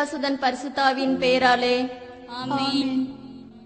பிதாசுதன் 0.00 0.38
பரிசுத்தாவின் 0.40 1.14
பெயராலே. 1.22 1.90
ஆமென். 2.26 3.14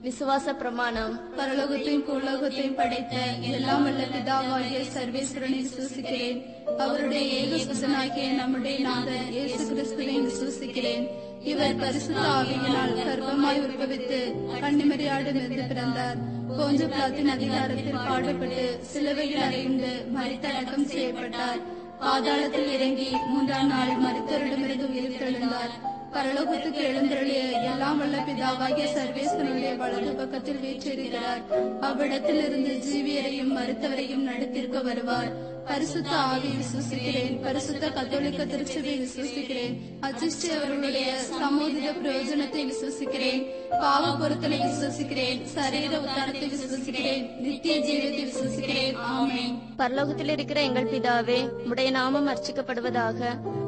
விசுவாச 0.02 0.54
பிரமாணம். 0.54 1.20
பரலோகத்தையும் 1.36 2.04
பூலோகத்தையும் 2.06 2.74
படைத்த 2.74 3.16
எல்லாம் 3.40 3.82
வல்ல 3.82 4.04
பிதாவாகிய 4.04 4.80
சர்வேஸ்வரனை 4.94 5.66
விசுவாசிக்கிறேன். 5.66 6.44
அவருடைய 6.78 7.26
ஏக 7.26 7.56
சுதனாகிய 7.56 8.34
நம்முடைய 8.34 8.78
நாதர் 8.78 9.30
இயேசு 9.30 9.66
கிறிஸ்துவை 9.68 10.18
விசுவாசிக்கிறேன். 10.20 11.06
இவர் 11.44 11.76
பரிசுத்த 11.76 12.20
ஆவியினால் 12.20 12.96
கர்ப்பமாய் 12.98 13.62
உற்பவித்து 13.62 14.34
கன்னிமரியாடிலிருந்து 14.60 15.68
பிறந்தார். 15.68 16.16
போஞ்ச 16.58 16.84
பிளாத்தின் 16.84 17.32
அதிகாரத்தில் 17.36 18.02
பாடுபட்டு 18.08 18.78
சிலுவையில் 18.82 19.40
அறையுண்டு 19.40 19.92
மறித்தடக்கம் 20.16 20.84
செய்யப்பட்டார். 20.84 21.82
பாதாளத்தில் 22.00 22.72
இறங்கி 22.72 23.10
மூன்றாம் 23.26 23.66
நாள் 23.66 23.96
மருத்துவரிடமிருந்து 24.04 24.90
உயிர் 24.90 25.18
தெழுந்தார். 25.20 25.92
பரலோகத்துக்கு 26.14 26.80
எழுந்தருளிய 26.88 27.40
எல்லாம் 27.70 27.98
வல்ல 27.98 28.16
பிதாவாகிய 28.26 28.84
சர்வேஸ்வரனுடைய 28.96 29.76
வலது 29.76 30.12
பக்கத்தில் 30.12 30.60
வீற்றிருக்கிறார். 30.64 31.40
அவ்விடத்தில் 31.80 32.42
இருந்து 32.46 32.72
ஜீவியரையும் 32.88 33.52
மருத்துவரையும் 33.56 34.26
நடத்திருக்க 34.28 34.82
வருவார். 34.84 35.52
பரிசுத்த 35.68 36.10
ஆவி 36.10 36.48
விசுவாசிக்கிறேன். 36.60 37.42
பரிசுத்த 37.42 37.88
கத்தோலிக்க 37.88 38.44
திருச்சபை 38.44 38.94
விசுவசிக்கிறேன். 39.02 39.74
அஜிஸ்டி 40.08 40.48
அவர்களுடைய 40.56 41.06
சமோதித 41.28 41.94
பிரயோஜனத்தை 42.00 42.62
விசுவாசிக்கிறேன். 42.70 43.42
பாவ 43.70 44.12
பொருத்தலை 44.20 44.58
விசுவாசிக்கிறேன். 44.64 45.40
சரீர 45.44 45.98
உத்தாரத்தை 45.98 46.48
விசுவாசிக்கிறேன். 46.54 47.24
நித்திய 47.40 47.76
ஜீவத்தை 47.86 48.24
விசுவசிக்கிறேன். 48.30 48.94
ஆமே 49.14 49.44
பரலோகத்தில் 49.78 50.34
இருக்கிற 50.36 50.60
எங்கள் 50.62 50.90
பிதாவே 50.90 51.40
உடைய 51.70 51.90
நாமம் 51.90 52.28
அர்ச்சிக்கப்படுவதாக 52.28 53.20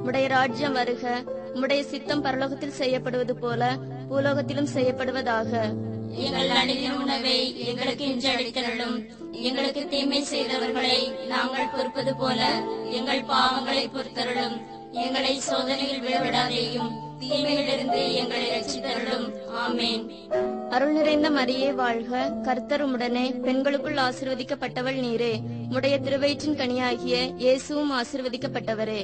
உடைய 0.05 0.29
ராஜ்யம் 0.29 0.73
வருக. 0.73 1.23
உடைய 1.63 1.83
சித்தம் 1.83 2.25
பரலோகத்தில் 2.25 2.79
செய்யப்படுவது 2.81 3.37
போல 3.37 3.77
பூலோகத்திலும் 4.11 4.73
செய்யப்படுவதாக. 4.75 5.53
எங்கள் 6.15 6.49
அணுகின 6.49 7.03
உணவை 7.03 7.67
எங்களுக்கு 7.67 8.05
இன்று 8.05 8.31
அளித்தருளும் 8.31 8.97
எங்களுக்கு 9.33 9.89
தீமை 9.89 10.25
செய்தவர்களை 10.33 11.27
நாங்கள் 11.27 11.73
பொறுப்பது 11.77 12.17
போல 12.17 12.63
எங்கள் 12.91 13.23
பாவங்களை 13.23 13.85
பொறுத்தருளும். 13.89 14.57
எங்களை 14.93 15.41
சோதனையில் 15.41 16.03
விழவிடாதேயும் 16.03 16.93
தீமையிலிருந்து 17.19 18.15
எங்களை 18.15 18.47
ரட்சித்தருளும். 18.51 19.27
ஆமேன். 19.67 20.03
அருள் 20.71 20.93
நிறைந்த 20.93 21.31
மரியே 21.31 21.75
வாழ்க. 21.75 22.33
கர்த்தர் 22.43 22.85
உம்முடனே 22.87 23.41
பெண்களுக்குள் 23.41 23.95
ஆசிர்வதிக்கப்பட்டவள் 23.95 24.99
நீரே. 25.07 25.33
உடைய 25.75 25.99
திருவயிற்றின் 25.99 26.59
கனியாகிய 26.63 27.15
இயேசுவும் 27.37 27.93
ஆசிர்வதிக்கப்பட்டவரே. 28.01 29.01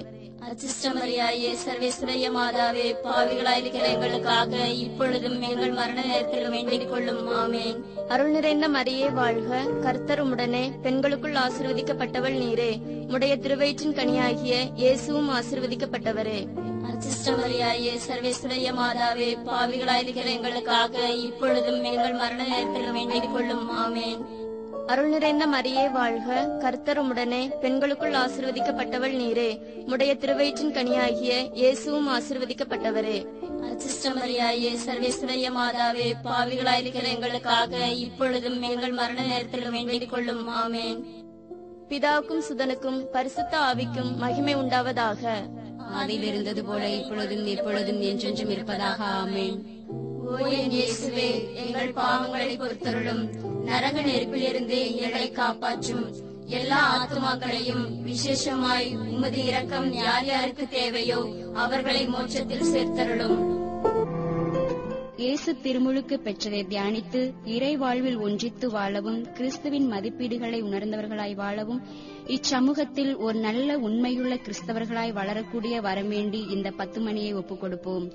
அச்சிஷ்டமரியாயே 0.50 1.56
சர்வேஸ்வரிய 1.66 2.30
மாதாவே 2.36 2.94
பாவிகளாயிருக்கிற 3.04 3.82
எங்களுக்காக 3.82 4.56
இப்பொழுதும் 4.56 5.40
எங்கள் 5.40 5.70
மரண 5.70 6.02
நேரத்தில் 6.02 6.48
வேண்டிக் 6.48 6.90
கொள்ளும். 6.90 7.30
ஆமேன். 7.30 7.76
அருள் 8.08 8.30
நிறைந்த 8.30 8.68
மரியே 8.68 9.12
வாழ்க. 9.12 9.62
கர்த்தர் 9.82 10.26
உம்முடனே 10.26 10.70
பெண்களுக்குள் 10.82 11.32
ஆசிர்வதிக்கப்பட்டவள் 11.32 12.34
நீரே. 12.34 12.80
உடைய 13.12 13.36
திருவயிற்றின் 13.36 13.94
கனியாகிய 13.94 14.70
இயேசுவும் 14.74 15.30
ஆசிர்வதிக்கப்பட்டவரே. 15.30 16.46
அச்சிஷ்டமரியாயே 16.90 17.98
சர்வேஸ்வரிய 18.08 18.72
மாதாவே 18.72 19.36
பாவிகளாயிருக்கிற 19.46 20.24
எங்களுக்காக 20.24 21.10
இப்பொழுதும் 21.10 21.82
எங்கள் 21.82 22.12
மரண 22.12 22.42
நேரத்தில் 22.42 22.92
வேண்டிக் 22.92 23.32
கொள்ளும். 23.32 23.70
ஆமேன். 23.86 24.40
அருள் 24.86 25.08
நிறைந்த 25.08 25.46
மரியே 25.46 25.90
வாழ்க. 25.90 26.56
கர்த்தர் 26.60 27.04
உம்முடனே 27.04 27.58
பெண்களுக்குள் 27.60 28.12
ஆசிர்வதிக்கப்பட்டவள் 28.12 29.16
நீரே. 29.16 29.58
உடைய 29.90 30.14
திருவயிற்றின் 30.14 30.72
கனியாகிய 30.72 31.52
இயேசுவும் 31.52 32.08
ஆசிர்வதிக்கப்பட்டவரே. 32.08 33.26
அச்சிஷ்டமரியாயே 33.60 34.76
சர்வேஸ்வரிய 34.86 35.50
மாதாவே 35.56 36.12
பாவிகளாயிருக்கிற 36.24 37.08
எங்களுக்காக 37.14 37.76
இப்பொழுதும் 37.86 38.62
எங்கள் 38.62 38.92
மரண 38.92 39.22
நேரத்தில் 39.22 39.70
வேண்டிக் 39.70 40.10
கொள்ளும். 40.10 40.48
ஆமேன். 40.48 41.04
பிதாவுக்கும் 41.88 42.42
சுதனுக்கும் 42.48 43.04
பரிசுத்த 43.04 43.58
ஆவிக்கும் 43.58 44.16
மகிமை 44.16 44.56
உண்டாவதாக. 44.56 45.28
ஆதியில் 45.98 46.22
இருந்தது 46.22 46.64
போல 46.64 46.88
இப்பொழுதும் 46.88 47.46
எப்பொழுதும் 47.46 48.00
என்றென்றும் 48.00 48.50
இருப்பதாக. 48.50 49.04
ஆமென். 49.04 49.71
இயேசுவே 50.40 51.28
எங்கள் 51.54 51.92
பாவங்களை 51.92 52.56
பொறுத்தருளும். 52.58 53.22
நரக 53.64 54.00
நெருப்பிலிருந்து 54.00 54.96
எங்களை 54.96 55.30
காப்பாற்றும். 55.30 56.04
எல்லா 56.46 56.80
ஆத்மாக்களையும் 56.98 58.04
விசேஷமாய் 58.04 58.96
உமது 58.96 59.44
இரக்கம் 59.44 59.92
யார் 59.92 60.24
யாருக்கு 60.24 60.68
தேவையோ 60.68 61.20
அவர்களை 61.54 62.06
மோட்சத்தில் 62.06 62.70
சேர்த்தருளும். 62.72 63.38
இயேசு 65.16 65.56
திருமுழுக்கு 65.56 66.16
பெற்றதை 66.24 66.66
தியானித்து 66.66 67.34
இறை 67.44 67.76
வாழ்வில் 67.76 68.16
ஒன்றித்து 68.16 68.70
வாழவும் 68.70 69.32
கிறிஸ்துவின் 69.32 69.92
மதிப்பீடுகளை 69.92 70.60
உணர்ந்தவர்களாய் 70.60 71.34
வாழவும் 71.34 71.82
இச்சமூகத்தில் 72.26 73.16
ஒரு 73.16 73.38
நல்ல 73.38 73.78
உண்மையுள்ள 73.78 74.34
கிறிஸ்தவர்களாய் 74.36 75.12
வளரக்கூடிய 75.12 75.80
வரமேண்டி 75.80 76.50
இந்த 76.50 76.70
பத்து 76.70 77.00
மணியை 77.00 77.32
ஒப்புக் 77.32 77.60
கொடுப்போம் 77.60 78.12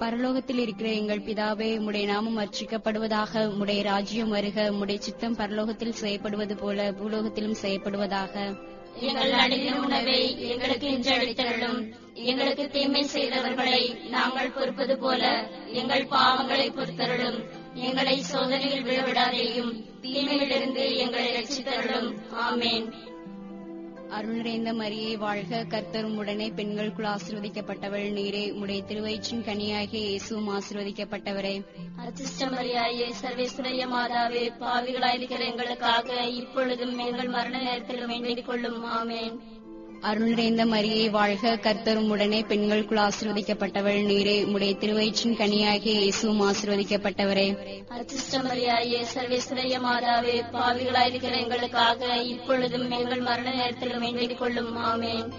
பரலோகத்தில் 0.00 0.58
இருக்கிற 0.58 0.90
எங்கள் 0.90 1.18
பிதாவே 1.18 1.68
உம்முடைய 1.78 2.04
நாமம் 2.04 2.38
அர்ச்சிக்கப்படுவதாக 2.38 3.32
உம்முடைய 3.34 3.82
ராஜ்யம் 3.82 4.28
வருக 4.28 4.70
உம்முடைய 4.70 4.98
சித்தம் 4.98 5.36
பரலோகத்தில் 5.36 5.92
செய்யப்படுவது 5.92 6.56
போல 6.56 6.90
பூலோகத்திலும் 6.90 7.54
செய்யப்படுவதாக. 7.62 8.56
எங்கள் 9.00 9.32
அடியின் 9.32 9.78
உணவை 9.78 10.48
எங்களுக்கு 10.48 10.90
இன்று 10.90 11.16
அளித்தருளும். 11.16 11.92
எங்களுக்கு 12.14 12.68
தீமை 12.68 13.06
செய்தவர்களை 13.14 14.08
நாங்கள் 14.08 14.50
பொறுப்பது 14.50 14.98
போல 14.98 15.48
எங்கள் 15.72 16.06
பாவங்களை 16.06 16.72
பொறுத்தருளும். 16.72 17.44
எங்களை 17.74 18.22
சோதனையில் 18.22 18.84
விழவிடாதேயும் 18.84 19.84
தீமையிலிருந்து 20.00 20.96
எங்களை 20.96 21.28
ரட்சித்தருளும். 21.32 22.14
ஆமேன். 22.52 23.14
அருள் 24.10 24.34
நிறைந்த 24.34 24.72
மரியே 24.72 25.16
வாழ்க 25.16 25.64
கர்த்தரும் 25.68 26.16
உடனே 26.16 26.50
பெண்களுக்குள் 26.50 27.04
ஆசிர்வதிக்கப்பட்டவள். 27.04 28.12
நீரே 28.12 28.52
உடைய 28.52 28.82
திருவயிற்றின் 28.82 29.42
கனியாகிய 29.42 29.94
இயேசுவும் 29.94 30.58
ஆசிர்வதிக்கப்பட்டவரே. 30.58 31.64
அச்சிஷ்டமரியாயே 31.96 33.12
சர்வேஸ்வரைய 33.22 33.86
மாதாவே 33.88 34.50
பாவிகளாயிருக்கிற 34.60 35.40
எங்களுக்காக 35.40 36.14
இப்பொழுதும் 36.14 36.98
எங்கள் 36.98 37.28
மரண 37.28 37.58
நேரத்தில் 37.58 38.06
வேண்டிக் 38.06 38.46
கொள்ளும். 38.46 38.84
ஆமேன். 38.84 39.40
அருள் 40.00 40.28
நிறைந்த 40.28 40.64
மரியை 40.64 41.10
வாழ்க. 41.10 41.56
கர்த்தரும் 41.56 42.08
உடனே 42.08 42.42
பெண்களுக்குள் 42.42 42.98
ஆசிர்வதிக்கப்பட்டவள். 42.98 44.00
நீரே 44.04 44.52
உடைய 44.52 44.74
திருவயிற்றின் 44.74 45.36
கனியாகிய 45.36 45.84
இயேசுவும் 45.84 46.52
ஆசிர்வதிக்கப்பட்டவரே. 46.52 47.56
அச்சிஷ்டமரியாயே 47.90 49.04
சர்வேஸ்வரைய 49.14 49.78
மாதாவே 49.78 50.42
பாவிகளாயிருக்கிற 50.52 51.40
எங்களுக்காக 51.40 52.16
இப்பொழுதும் 52.16 52.90
எங்கள் 52.90 53.20
மரண 53.20 53.50
நேரத்தில் 53.50 53.98
வேண்டிக் 53.98 54.38
கொள்ளும். 54.38 54.76
ஆமேன். 54.76 55.32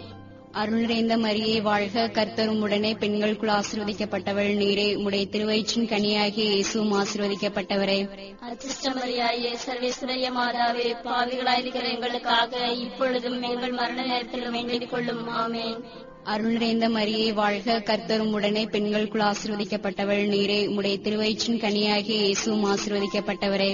அருள் 0.52 0.80
நிறைந்த 0.80 1.18
மரியே 1.18 1.62
வாழ்க. 1.62 2.08
கர்த்தரும் 2.08 2.62
உடனே 2.62 2.94
பெண்களுக்குள் 2.94 3.50
ஆசிர்வதிக்கப்பட்டவள். 3.50 4.52
நீரே 4.56 4.96
உடைய 4.96 5.26
திருவயிற்றின் 5.26 5.88
கனியாகி 5.88 6.40
இயேசுவும் 6.40 7.04
ஆசிர்வதிக்கப்பட்டவரே. 7.04 8.10
அச்சிஷ்டமரியாயே 8.42 9.56
சர்வேஸ்வரிய 9.66 10.32
மாதாவே 10.38 10.96
பாவிகளாயிருக்கிற 11.04 11.94
எங்களுக்காக 11.94 12.68
இப்பொழுதும் 12.68 13.42
எங்கள் 13.42 13.72
மரண 13.72 14.06
நேரத்தில் 14.06 14.50
வேண்டிக் 14.50 14.90
கொள்ளும். 14.90 15.30
ஆமேன். 15.30 15.84
அருள் 16.28 16.52
நிறைந்த 16.52 16.90
மரியே 16.90 17.34
வாழ்க. 17.34 17.80
கர்த்தரும் 17.80 18.34
உடனே 18.34 18.66
பெண்களுக்குள் 18.66 19.22
ஆசிர்வதிக்கப்பட்டவள். 19.22 20.24
நீரே 20.28 20.76
உடைய 20.76 20.98
திருவயிற்றின் 20.98 21.60
கனியாகிய 21.60 22.20
இயேசுவும் 22.24 22.66
ஆசிர்வதிக்கப்பட்டவரே. 22.66 23.72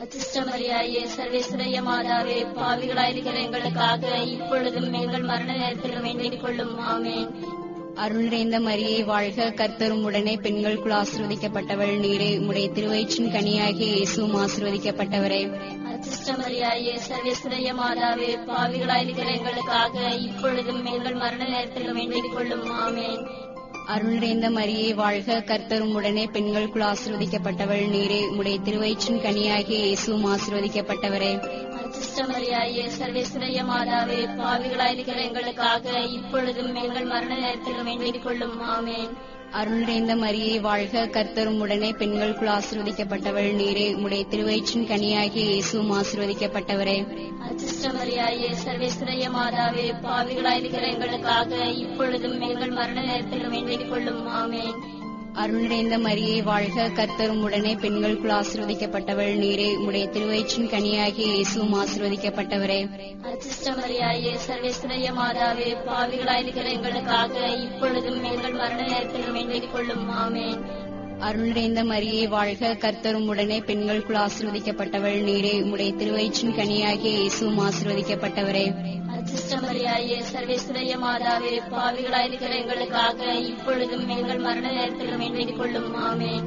அச்சிஷ்டமரியாயே 0.00 1.02
சர்வேஸ்வரிய 1.16 1.82
மாதாவே 1.82 2.38
பாவிகளாயிருக்கிற 2.56 3.44
எங்களுக்காக 3.44 4.16
இப்பொழுதும் 4.16 4.92
எங்கள் 4.92 5.22
மரண 5.22 5.52
நேரத்தில் 5.56 6.00
வேண்டிக் 6.00 6.42
கொள்ளும். 6.42 6.78
ஆமேன். 6.80 7.28
அருள் 7.96 8.22
நிறைந்த 8.22 8.60
மரியே 8.60 9.04
வாழ்க. 9.04 9.50
கர்த்தரும் 9.50 10.04
உடனே 10.04 10.36
பெண்களுக்குள் 10.36 10.92
ஆசிர்வதிக்கப்பட்டவள். 10.92 11.98
நீரே 12.00 12.46
உடைய 12.46 12.68
திருவயிற்றின் 12.68 13.30
கனியாகிய 13.30 13.80
இயேசுவும் 13.80 14.46
ஆசிர்வதிக்கப்பட்டவரே. 14.46 15.50
அச்சிஷ்டமரியாயே 15.90 16.98
சர்வேஸ்வரிய 17.08 17.74
மாதாவே 17.74 18.38
பாவிகளாயிருக்கிற 18.46 19.36
எங்களுக்காக 19.36 20.08
இப்பொழுதும் 20.08 20.84
எங்கள் 20.84 21.14
மரண 21.14 21.44
நேரத்தில் 21.44 21.92
வேண்டிக் 21.92 22.32
கொள்ளும். 22.34 22.70
ஆமேன். 22.70 23.26
அருள் 23.86 24.12
நிறைந்த 24.12 24.50
மரியே 24.50 24.94
வாழ்க. 24.94 25.42
கர்த்தரும் 25.46 25.94
உடனே 25.94 26.26
பெண்களுக்குள் 26.26 26.82
ஆசிர்வதிக்கப்பட்டவள். 26.82 27.88
நீரே 27.88 28.28
உடைய 28.36 28.58
திருவயிற்றின் 28.58 29.20
கனியாகிய 29.20 29.84
இயேசுவும் 29.84 30.36
ஆசிர்வதிக்கப்பட்டவரே. 30.36 31.64
அச்சிஷ்டமரியாயே 31.86 32.90
சர்வேஸ்வரிய 32.98 33.64
மாதாவே 33.70 34.28
பாவிகளாயிருக்கிற 34.38 35.20
எங்களுக்காக 35.20 35.90
இப்பொழுதும் 35.98 36.74
எங்கள் 36.74 37.04
மரண 37.04 37.34
நேரத்தில் 37.34 37.82
வேண்டிக் 37.82 38.24
கொள்ளும். 38.24 38.60
ஆமேன். 38.62 39.08
அருள் 39.50 39.78
நிறைந்த 39.78 40.14
மரியே 40.14 40.60
வாழ்க. 40.60 41.06
கர்த்தரும் 41.06 41.60
உடனே 41.60 41.92
பெண்களுக்குள் 41.92 42.48
ஆசிர்வதிக்கப்பட்டவள். 42.48 43.54
நீரே 43.54 43.94
உடைய 43.94 44.24
திருவயிற்றின் 44.30 44.86
கனியாகிய 44.86 45.36
இயேசுவும் 45.36 46.02
ஆசிர்வதிக்கப்பட்டவரே. 46.02 47.06
அச்சிஷ்டமரியாயே 47.48 48.54
சர்வேஸ்வரைய 48.64 49.30
மாதாவே 49.30 49.94
பாவிகளாயிருக்கிற 50.02 50.92
எங்களுக்காக 50.92 51.56
இப்பொழுதும் 51.56 52.40
எங்கள் 52.40 52.70
மரண 52.70 53.00
நேரத்தில் 53.00 53.48
வேண்டிக் 53.48 53.90
கொள்ளும். 53.90 54.52
ஆமேன். 54.52 54.95
அருள் 55.36 55.60
நிறைந்த 55.60 55.98
மரியே 55.98 56.42
வாழ்க. 56.42 56.88
கர்த்தரும் 56.88 57.42
உடனே 57.42 57.74
பெண்களுக்குள் 57.74 58.30
ஆசிர்வதிக்கப்பட்டவள். 58.30 59.36
நீரே 59.36 59.76
உடைய 59.76 60.06
திருவயிற்றின் 60.06 60.68
கனியாகிய 60.68 61.32
இயேசுவும் 61.32 61.74
ஆசிர்வதிக்கப்பட்டவரே. 61.74 62.88
அச்சிஷ்டமரியாயே 63.22 64.34
சர்வேஸ்வரைய 64.48 65.12
மாதாவே 65.18 65.76
பாவிகளாயிருக்கிற 65.86 66.72
எங்களுக்காக 66.72 67.46
இப்பொழுதும் 67.46 68.24
எங்கள் 68.24 68.52
மரண 68.52 68.82
நேரத்தில் 68.82 69.30
வேண்டிக் 69.30 69.72
கொள்ளும். 69.72 70.10
ஆமேன். 70.10 70.60
அருள் 71.18 71.46
நிறைந்த 71.46 71.84
மரியே 71.84 72.28
வாழ்க. 72.28 72.74
கர்த்தரும் 72.74 73.26
உடனே 73.26 73.60
பெண்களுக்குள் 73.60 74.16
ஆசிர்வதிக்கப்பட்டவள். 74.16 75.22
நீரே 75.22 75.70
உடைய 75.70 75.92
திருவயிற்றின் 75.92 76.54
கனியாகிய 76.56 77.16
இயேசுவும் 77.18 77.68
ஆசிர்வதிக்கப்பட்டவரே. 77.68 78.74
அச்சிஷ்டமரியாயே 79.36 80.22
சர்வேஸ்வரைய 80.32 80.96
மாதாவே 80.96 81.60
பாவிகளாயிருக்கிற 81.72 82.54
எங்களுக்காக 82.54 83.32
இப்பொழுதும் 83.32 84.08
எங்கள் 84.08 84.38
மரண 84.38 84.70
நேரத்தில் 84.70 85.16
வேண்டிக் 85.16 85.58
கொள்ளும். 85.58 86.20
ஆமேன். 86.20 86.42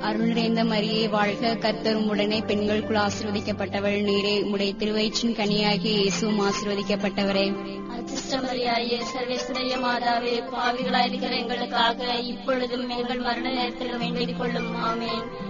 அருள் 0.00 0.26
நிறைந்த 0.26 0.64
மரியே 0.64 1.08
வாழ்க. 1.08 1.54
கர்த்தரும் 1.54 2.08
உடனே 2.08 2.40
பெண்களுக்குள் 2.40 2.96
ஆசிர்வதிக்கப்பட்டவள். 2.96 4.02
நீரே 4.02 4.42
உடைய 4.42 4.72
திருவயிற்றின் 4.72 5.34
கனியாகிய 5.34 5.84
இயேசுவும் 5.84 6.40
ஆசிர்வதிக்கப்பட்டவரே. 6.40 7.54
அச்சிஷ்டமரியாயே 7.96 9.00
சர்வேஸ்வரைய 9.16 9.76
மாதாவே 9.76 10.42
பாவிகளாயிருக்கிற 10.56 11.38
எங்களுக்காக 11.38 12.04
இப்பொழுதும் 12.04 12.88
எங்கள் 12.88 13.18
மரண 13.18 13.50
நேரத்தில் 13.50 13.96
வேண்டிக் 13.96 14.38
கொள்ளும். 14.38 14.76
ஆமேன். 14.84 15.43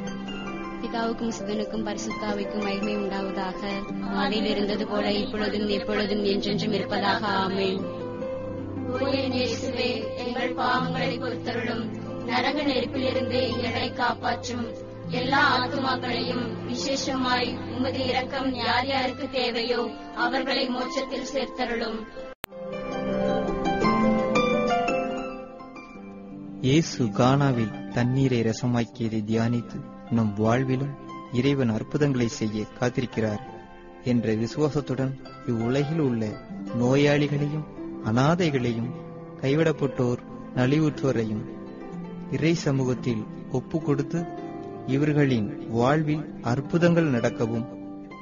பிதாவுக்கும் 0.85 1.33
சுதனுக்கும் 1.41 1.87
பரிசுத்தாவிக்கும் 1.87 2.63
மகிமை 2.63 2.97
உண்டாவதாக. 2.97 3.87
அதில் 4.15 4.45
இருந்தது 4.45 4.87
போல 4.87 5.13
இப்பொழுதும் 5.13 5.69
எப்பொழுதும் 5.69 6.25
என்றென்றும் 6.25 6.73
இருப்பதாக. 6.73 7.27
ஆமென். 7.27 8.03
எங்கள் 10.17 10.55
பாவங்களை 10.55 11.21
பொறுத்தருளும். 11.21 12.03
நரக 12.25 12.63
நெருப்பிலிருந்து 12.63 13.63
எங்களை 13.63 13.93
காப்பாற்றும். 13.93 14.93
எல்லா 15.09 15.67
ஆத்துமாக்களையும் 15.67 16.49
விசேஷமாய் 16.67 17.75
உமது 17.77 18.07
இரக்கம் 18.07 18.55
யார் 18.55 18.87
யாருக்கு 18.87 19.31
தேவையோ 19.31 19.91
அவர்களை 20.17 20.69
மோட்சத்தில் 20.69 21.27
சேர்த்தருளும். 21.35 22.07
இயேசு 26.61 27.05
கானாவில் 27.05 27.89
தண்ணீரை 27.89 28.41
ரசமாக்கியதை 28.41 29.23
தியானித்து 29.25 29.93
நம் 30.11 30.35
வாழ்விலும் 30.39 30.95
இறைவன் 31.33 31.69
அற்புதங்களை 31.69 32.29
செய்ய 32.29 32.65
காத்திருக்கிறார் 32.81 33.41
என்ற 34.05 34.35
விசுவாசத்துடன் 34.35 35.21
இவ்வுலகில் 35.47 35.99
உள்ள 35.99 36.27
நோயாளிகளையும் 36.81 37.65
அனாதைகளையும் 38.05 38.91
கைவிடப்பட்டோர் 39.41 40.19
நலிவுற்றோரையும் 40.57 41.45
இறை 42.33 42.55
சமூகத்தில் 42.55 43.25
ஒப்பு 43.53 43.83
கொடுத்து 43.83 44.25
இவர்களின் 44.87 45.67
வாழ்வில் 45.69 46.39
அற்புதங்கள் 46.43 47.05
நடக்கவும் 47.05 47.67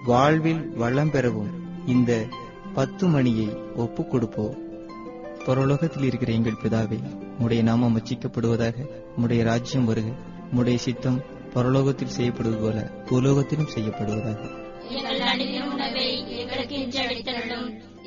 வாழ்வில் 0.06 0.69
வளம் 0.69 1.11
பெறவும் 1.11 1.50
இந்த 1.87 2.26
பத்து 2.75 3.06
மணியை 3.06 3.56
ஒப்பு 3.76 4.06
கொடுப்போம். 4.06 4.55
பரலோகத்தில் 5.46 6.02
இருக்கிற 6.02 6.32
எங்கள் 6.32 6.61
பிதாவே 6.62 6.99
உடைய 7.38 7.62
நாமம் 7.62 7.96
அச்சிக்கப்படுவதாக 7.96 8.88
உடைய 9.17 9.44
ராஜ்யம் 9.44 9.84
வருக 9.84 10.08
உடைய 10.55 10.79
சித்தம் 10.79 11.23
பரலோகத்தில் 11.54 12.14
செய்யப்படுவது 12.16 12.62
போல 12.62 12.90
பூலோகத்திலும் 13.06 13.69
செய்யப்படுவதாக. 13.75 14.60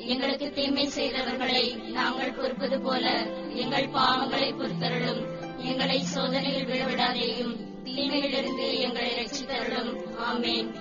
எங்களுக்கு 0.06 0.52
தீமை 0.54 0.90
செய்தவர்களை 0.96 1.90
நாங்கள் 1.90 2.32
பொறுப்பது 2.32 2.80
போல 2.80 3.26
எங்கள் 3.54 3.88
பாவங்களை 3.88 4.54
பொறுத்தருளும். 4.54 5.26
எங்களை 5.56 6.02
சோதனையில் 6.02 6.66
விழவிடாதேயும் 6.66 7.56
தீமையிலிருந்து 7.84 8.78
எங்களை 8.78 9.10
ரட்சித்தருளும் 9.10 9.96
ஆமேன். 10.32 10.74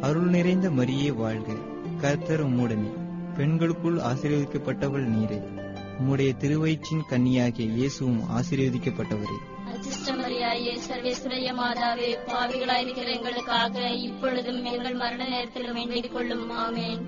அருள் 0.00 0.28
நிறைந்த 0.28 0.70
மரியே 0.70 1.14
வாழ்க. 1.14 1.52
கர்த்தர் 2.00 2.46
உம்முடனே 2.46 2.92
பெண்களுக்குள் 3.36 3.96
ஆசீர்வதிக்கப்பட்டவள் 3.96 5.06
நீரே. 5.06 5.61
உம்முடைய 5.98 6.36
திருவயிற்றின் 6.36 7.06
கன்னியாகிய 7.08 7.68
இயேசுவும் 7.68 8.24
ஆசீர்வதிக்கப்பட்டவரே. 8.30 9.38
அச்சிஷ்டமரியாயே 9.72 10.78
சர்வேஸ்வரைய 10.88 11.54
மாதாவே 11.54 12.16
பாவிகளாயிருக்கிற 12.26 13.16
எங்களுக்காக 13.16 13.88
இப்பொழுதும் 13.88 14.64
எங்கள் 14.64 14.94
மரண 14.94 15.28
நேரத்தில் 15.28 15.72
வேண்டிக் 15.72 16.12
கொள்ளும். 16.12 16.50
ஆமேன். 16.50 17.00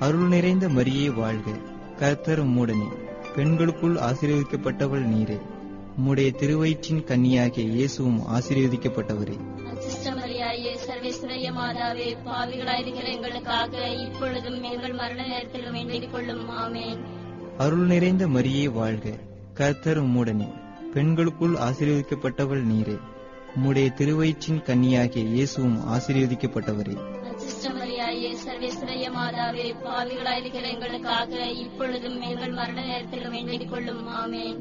அருள் 0.00 0.28
நிறைந்த 0.28 0.68
மரியே 0.68 1.14
வாழ்க. 1.14 1.50
கர்த்தர் 1.96 2.46
உம்முடனே. 2.46 2.88
பெண்களுக்குள் 3.34 3.94
ஆசீர்வதிக்கப்பட்டவள் 3.94 5.06
நீரே. 5.06 5.40
உம்முடைய 5.98 6.34
திருவயிற்றின் 6.34 7.04
கன்னியாகிய 7.04 7.66
இயேசுவும் 7.66 8.22
ஆசீர்வதிக்கப்பட்டவரே. 8.28 9.38
அச்சிஷ்டமரியாயே 9.56 10.76
சர்வேஸ்வரைய 10.86 11.52
மாதாவே 11.52 12.16
பாவிகளாயிருக்கிற 12.26 13.04
எங்களுக்காக 13.04 13.88
இப்பொழுதும் 13.88 14.62
எங்கள் 14.62 14.92
மரண 14.92 15.26
நேரத்தில் 15.26 15.70
வேண்டிக் 15.70 16.12
கொள்ளும். 16.12 16.50
ஆமேன். 16.50 17.18
அருள் 17.60 17.86
நிறைந்த 17.86 18.26
மரியே 18.26 18.72
வாழ்க. 18.72 19.10
கர்த்தர் 19.54 20.04
உம்முடனே. 20.04 20.48
பெண்களுக்குள் 20.94 21.52
ஆசீர்வதிக்கப்பட்டவள் 21.52 22.62
நீரே. 22.64 22.98
உம்முடைய 23.56 23.92
திருவயிற்றின் 23.92 24.62
கன்னியாகிய 24.62 25.24
இயேசுவும் 25.24 25.80
ஆசீர்வதிக்கப்பட்டவரே. 25.88 26.96
அச்சிஷ்டமரியாயே 27.22 28.36
சர்வேஸ்வரைய 28.46 29.10
மாதாவே 29.10 29.74
பாவிகளாயிருக்கிற 29.84 30.72
எங்களுக்காக 30.72 31.46
இப்பொழுதும் 31.46 32.20
எங்கள் 32.20 32.50
மரண 32.50 32.84
நேரத்தில் 32.84 33.28
வேண்டிக் 33.28 33.70
கொள்ளும் 33.70 34.08
ஆமேன். 34.08 34.58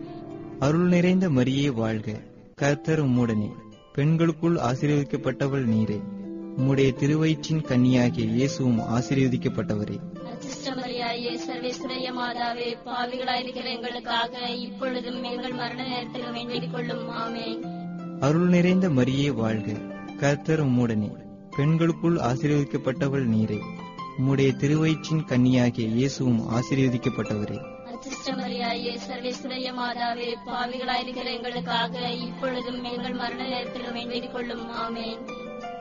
அருள் 0.59 0.87
நிறைந்த 0.87 1.29
மரியே 1.29 1.73
வாழ்க. 1.73 2.19
கர்த்தர் 2.55 3.05
உம்முடனே. 3.05 3.51
பெண்களுக்குள் 3.93 4.55
ஆசீர்வதிக்கப்பட்டவள் 4.55 5.65
நீரே. 5.65 6.01
உம்முடைய 6.57 6.93
திருவயிற்றின் 6.93 7.63
கன்னியாகிய 7.63 8.25
இயேசுவும் 8.25 8.79
ஆசீர்வதிக்கப்பட்டவரே. 8.79 9.99
அச்சிஷ்டமரியாயே 11.19 11.39
சர்வேஸ்வரைய 11.47 12.13
மாதாவே 12.19 12.77
பாவிகளாயிருக்கிற 12.85 13.75
எங்களுக்காக 13.75 14.37
இப்பொழுதும் 14.39 15.23
எங்கள் 15.23 15.51
மரண 15.51 15.83
நேரத்தில் 15.83 16.31
வேண்டிக் 16.31 16.71
கொள்ளும் 16.71 17.09
ஆமேன். 17.09 17.59
அருள் 18.19 18.47
நிறைந்த 18.47 18.89
மரியே 18.89 19.33
வாழ்க. 19.33 19.71
கர்த்தர் 20.19 20.65
உம்முடனே. 20.65 21.11
பெண்களுக்குள் 21.57 22.15
ஆசீர்வதிக்கப்பட்டவள் 22.15 23.25
நீரே. 23.25 23.59
உம்முடைய 24.19 24.55
திருவயிற்றின் 24.55 25.25
கன்னியாகிய 25.25 25.87
இயேசுவும் 25.87 26.51
ஆசீர்வதிக்கப்பட்டவரே. 26.51 27.61
அச்சிஷ்டமரியாயே 27.85 28.97
சர்வேஸ்வரைய 29.09 29.73
மாதாவே 29.81 30.35
பாவிகளாயிருக்கிற 30.45 31.25
எங்களுக்காக 31.25 32.09
இப்பொழுதும் 32.09 32.83
எங்கள் 32.83 33.13
மரண 33.13 33.47
நேரத்தில் 33.47 33.91
வேண்டிக் 33.91 34.33
கொள்ளும் 34.33 34.71
ஆமேன். 34.71 35.19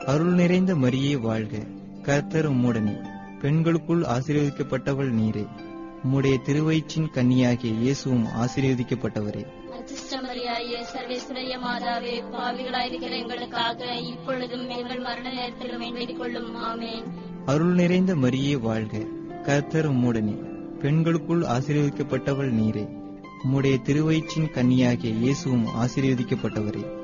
அருள் 0.05 0.33
நிறைந்த 0.33 0.75
மரியே 0.75 1.19
வாழ்க. 1.19 1.57
கர்த்தர் 2.01 2.51
உம்முடனே. 2.51 3.17
பெண்களுக்குள் 3.41 4.01
ஆசீர்வதிக்கப்பட்டவள் 4.01 5.11
நீரே. 5.11 5.47
உம்முடைய 6.03 6.41
திருவயிற்றின் 6.41 7.09
கன்னியாகிய 7.11 7.73
இயேசுவும் 7.73 8.25
ஆசீர்வதிக்கப்பட்டவரே. 8.25 9.45
அச்சிஷ்டமரியாயே 9.71 10.85
சர்வேஸ்வரைய 10.93 11.57
மாதாவே 11.67 12.23
பாவிகளாயிருக்கிற 12.31 13.09
எங்களுக்காக 13.09 13.85
இப்பொழுதும் 13.85 14.69
எங்கள் 14.69 14.99
மரண 14.99 15.29
நேரத்தில் 15.29 15.77
வேண்டிக் 15.77 16.17
கொள்ளும் 16.17 16.55
ஆமேன். 16.55 17.03
அருள் 17.45 17.73
நிறைந்த 17.73 18.15
மரியே 18.15 18.59
வாழ்க. 18.59 18.97
கர்த்தர் 19.43 19.91
உம்முடனே. 19.91 20.35
பெண்களுக்குள் 20.81 21.41
ஆசீர்வதிக்கப்பட்டவள் 21.41 22.51
நீரே. 22.51 22.87
உம்முடைய 23.43 23.81
திருவயிற்றின் 23.81 24.51
கன்னியாகிய 24.51 25.13
இயேசுவும் 25.13 25.65
ஆசீர்வதிக்கப்பட்டவரே. 25.65 26.97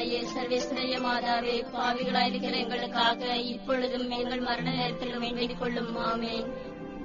அச்சிஷ்டமரியாயே 0.00 0.26
சர்வேஸ்வரைய 0.36 0.98
மாதாவே 0.98 1.64
பாவிகளாயிருக்கிற 1.74 2.56
எங்களுக்காக 2.56 3.36
இப்பொழுதும் 3.36 4.10
எங்கள் 4.10 4.40
மரண 4.40 4.74
நேரத்தில் 4.74 5.18
வேண்டிக் 5.18 5.58
கொள்ளும். 5.58 5.96
ஆமேன். 5.96 6.46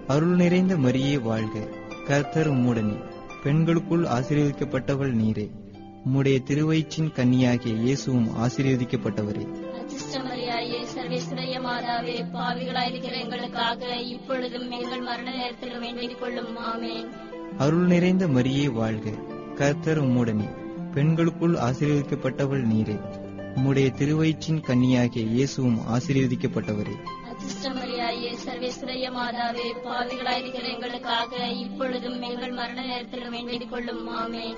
அருள் 0.07 0.35
நிறைந்த 0.35 0.75
மரியே 0.77 1.21
வாழ்க. 1.21 1.59
கர்த்தர் 2.07 2.51
உம்முடனே. 2.51 3.03
பெண்களுக்குள் 3.43 4.03
ஆசீர்வதிக்கப்பட்டவள் 4.03 5.13
நீரே. 5.13 5.49
உம்முடைய 6.05 6.43
திருவயிற்றின் 6.43 7.11
கன்னியாகிய 7.11 7.75
இயேசுவும் 7.75 8.29
ஆசீர்வதிக்கப்பட்டவரே. 8.37 9.47
சர்வேஸ்வரைய 10.95 11.61
மாதாவே 11.61 12.25
பாவிகளாயிருக்கிற 12.33 13.21
எங்களுக்காக 13.21 13.95
இப்பொழுதும் 13.95 14.71
எங்கள் 14.71 15.01
மரண 15.01 15.31
நேரத்தில் 15.31 15.79
வேண்டிக் 15.79 16.19
கொள்ளும். 16.19 16.57
ஆமேன். 16.57 17.07
அருள் 17.57 17.85
நிறைந்த 17.85 18.27
மரியே 18.27 18.71
வாழ்க. 18.71 19.09
கர்த்தர் 19.55 20.03
உம்முடனே. 20.03 20.64
பெண்களுக்குள் 20.95 21.53
ஆசீர்வதிக்கப்பட்டவள் 21.53 22.65
நீரே. 22.73 22.99
உம்முடைய 23.55 23.91
திருவயிற்றின் 23.91 24.61
கன்னியாகிய 24.61 25.25
இயேசுவும் 25.25 25.77
ஆசீர்வதிக்கப்பட்டவரே. 25.77 26.95
அச்சிஷ்டமரியாயே 27.29 28.35
சர்வேஸ்வரைய 28.45 29.11
மாதாவே 29.11 29.75
பாவிகளாயிருக்கிற 29.83 30.73
எங்களுக்காக 30.73 31.35
இப்பொழுதும் 31.47 32.21
எங்கள் 32.21 32.51
மரண 32.51 32.85
நேரத்தில் 32.85 33.29
வேண்டிக் 33.29 33.71
கொள்ளும். 33.71 34.09
ஆமேன். 34.09 34.55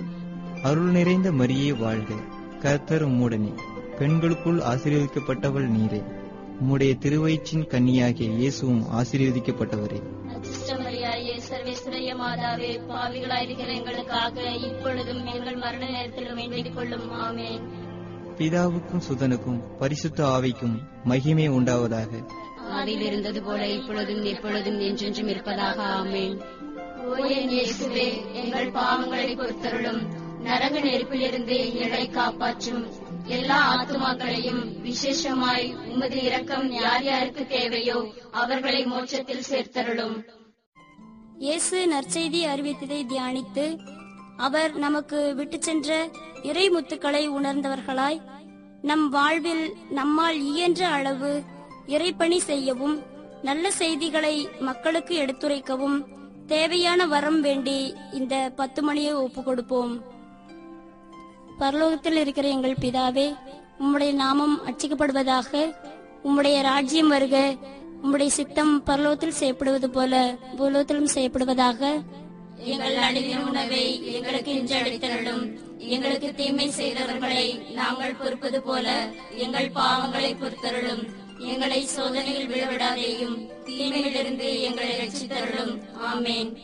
அருள் 0.64 0.92
நிறைந்த 0.92 1.32
மரியே 1.32 1.78
வாழ்க. 1.78 2.14
கர்த்தர் 2.62 3.10
உம்முடனே. 3.10 3.54
பெண்களுக்குள் 4.00 4.58
ஆசீர்வதிக்கப்பட்டவள் 4.58 5.70
நீரே. 5.70 6.04
உம்முடைய 6.62 6.98
திருவயிற்றின் 6.98 7.68
கன்னியாகிய 7.68 8.30
இயேசுவும் 8.30 8.86
ஆசீர்வதிக்கப்பட்டவரே. 8.94 10.02
சர்வேஸ்வரிய 11.50 12.16
மாதாவே 12.16 12.80
பாவிகளாயிருக்கிற 12.90 13.76
எங்களுக்காக 13.76 14.42
இப்பொழுதும் 14.42 15.26
எங்கள் 15.26 15.56
மரண 15.56 15.86
நேரத்திலும் 15.86 16.36
வேண்டிக் 16.36 16.76
கொள்ளும். 16.76 17.12
ஆமேன். 17.22 17.62
பிதாவுக்கும் 18.38 19.02
சுதனுக்கும் 19.12 19.78
பரிசுத்த 19.80 20.26
ஆவிக்கும் 20.26 20.80
மகிமை 21.04 21.50
உண்டாவதாக. 21.50 22.28
ஆதியில் 22.72 23.02
இருந்தது 23.02 23.44
போல 23.44 23.68
இப்பொழுதும் 23.68 24.24
எப்பொழுதும் 24.24 24.80
என்றென்றும் 24.80 25.28
இருப்பதாக. 25.28 25.84
ஆமேன். 25.84 26.42
இயேசுவே 27.18 28.34
எங்கள் 28.34 28.72
பாவங்களை 28.72 29.36
பொறுத்தருளும். 29.36 30.02
நரக 30.40 30.80
நெருப்பிலிருந்து 30.80 31.76
எங்களை 31.76 32.10
காப்பாற்றும். 32.10 32.88
எல்லா 33.24 33.84
ஆத்துமாக்களையும் 33.84 34.82
விசேஷமாய் 34.82 35.76
உமது 35.88 36.24
இரக்கம் 36.24 36.72
யார் 36.72 37.04
யாருக்கு 37.04 37.48
தேவையோ 37.48 38.14
அவர்களை 38.32 38.86
மோட்சத்தில் 38.86 39.44
சேர்த்தருளும். 39.50 40.46
இயேசு 41.38 41.78
நற்செய்தி 41.88 42.40
அறிவித்ததை 42.46 43.00
தியானித்து 43.06 43.66
அவர் 44.38 44.72
நமக்கு 44.78 45.20
விட்டு 45.34 45.58
சென்ற 45.60 45.92
இறைமுத்துக்களை 46.44 47.24
உணர்ந்தவர்களாய் 47.30 48.20
நம் 48.82 49.06
வாழ்வில் 49.10 49.66
நம்மால் 49.90 50.40
இயன்ற 50.50 50.82
அளவு 50.90 51.32
இறைப்பணி 51.88 52.38
செய்யவும் 52.44 52.98
நல்ல 53.44 53.72
செய்திகளை 53.74 54.36
மக்களுக்கு 54.60 55.14
எடுத்துரைக்கவும் 55.18 55.98
தேவையான 56.48 57.06
வரம் 57.06 57.40
வேண்டி 57.42 57.78
இந்த 58.14 58.36
பத்து 58.56 58.82
மணியை 58.82 59.14
ஒப்பு 59.18 59.42
கொடுப்போம் 59.44 59.94
பரலோகத்தில் 61.60 62.20
இருக்கிற 62.20 62.48
எங்கள் 62.48 62.82
பிதாவே 62.82 63.28
உம்முடைய 63.80 64.12
நாமம் 64.16 64.56
அச்சிக்கப்படுவதாக 64.68 65.52
உம்முடைய 66.24 66.58
ராஜ்யம் 66.62 67.12
வருக 67.12 67.36
உம்முடைய 68.08 68.28
சித்தம் 68.28 68.86
பரலோகத்தில் 68.86 69.38
செய்யப்படுவது 69.40 69.90
போல 69.90 70.36
பூலோகத்திலும் 70.58 71.10
செய்யப்படுவதாக 71.14 72.04
எங்கள் 72.56 72.96
அழிவின் 72.96 73.48
உணவை 73.48 74.14
எங்களுக்கு 74.14 74.52
இன்று 74.52 74.78
அளித்தருளும். 74.80 75.58
எங்களுக்கு 75.78 76.34
தீமை 76.34 76.72
செய்தவர்களை 76.78 77.72
நாங்கள் 77.72 78.16
பொறுப்பது 78.16 78.62
போல 78.62 79.08
எங்கள் 79.36 79.70
பாவங்களை 79.70 80.36
பொறுத்தருளும். 80.38 81.04
எங்களை 81.38 81.86
சோதனையில் 81.86 82.50
விழவிடாதேயும் 82.50 83.36
தீமையிலிருந்து 83.66 84.62
எங்களை 84.62 84.94
ரட்சித்தருளும். 85.00 85.82
ஆமேன். 86.14 86.58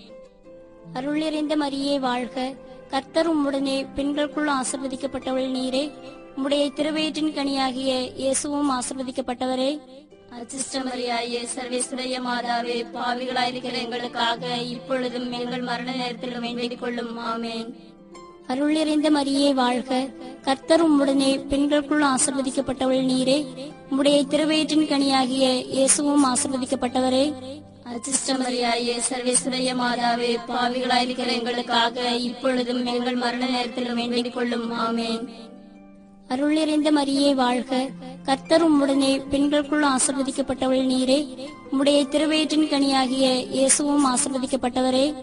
அருளிறைந்த 0.93 1.55
மரியே 1.55 1.99
வாழ்க. 1.99 2.53
கர்த்தர் 2.89 3.29
உம்முடனே 3.29 3.87
பெண்களுக்குள் 3.95 4.47
ஆசிர்வதிக்கப்பட்டவள் 4.47 5.51
நீரே. 5.57 5.91
உம்முடைய 6.35 6.73
திருவயிற்றின் 6.73 7.33
கனியாகிய 7.33 8.13
இயேசுவும் 8.15 8.71
ஆசிர்வதிக்கப்பட்டவரே. 8.71 9.79
அச்சிஷ்டமரியாயே 10.39 11.47
சர்வேஸ்வரிய 11.55 12.21
மாதாவே 12.25 12.85
பாவிகளாயிருக்கிற 12.93 13.73
எங்களுக்காக 13.73 14.55
இப்பொழுதும் 14.55 15.31
எங்கள் 15.31 15.61
மரண 15.61 15.91
நேரத்திலும் 15.91 16.55
வேண்டிக் 16.55 16.79
கொள்ளும். 16.79 17.19
ஆமேன். 17.19 17.73
அருள் 18.47 18.71
நிறைந்த 18.71 19.11
மரியே 19.11 19.53
வாழ்க. 19.53 20.09
கர்த்தர் 20.41 20.91
உம்முடனே 20.91 21.47
பெண்களுக்குள் 21.47 22.01
ஆசிர்வதிக்கப்பட்டவள் 22.01 23.05
நீரே. 23.05 23.45
உம்முடைய 23.91 24.27
திருவயிற்றின் 24.27 24.87
கனியாகிய 24.87 25.65
இயேசுவும் 25.65 26.25
ஆசிர்வதிக்கப்பட்டவரே. 26.25 27.33
அச்சிஷ்டமரியாயே 27.83 29.01
சர்வேஸ்வரிய 29.09 29.75
மாதாவே 29.75 30.37
பாவிகளாயிருக்கிற 30.47 31.27
எங்களுக்காக 31.27 32.01
இப்பொழுதும் 32.01 32.85
எங்கள் 32.85 33.15
மரண 33.15 33.45
நேரத்திலும் 33.45 34.09
வேண்டிக் 34.09 34.33
கொள்ளும். 34.33 34.71
ஆமேன். 34.71 35.51
அருள் 36.33 36.53
நிறைந்த 36.53 36.91
மரியே 36.91 37.33
வாழ்க. 37.33 37.89
கர்த்தர் 38.23 38.63
உம்முடனே 38.71 39.23
பெண்களுக்குள் 39.29 39.83
ஆசிர்வதிக்கப்பட்டவள் 39.83 40.85
நீரே. 40.93 41.49
உம்முடைய 41.71 42.07
திருவயிற்றின் 42.07 42.67
கனியாகிய 42.69 43.49
இயேசுவும் 43.49 44.05
ஆசிர்வதிக்கப்பட்டவரே. 44.05 45.13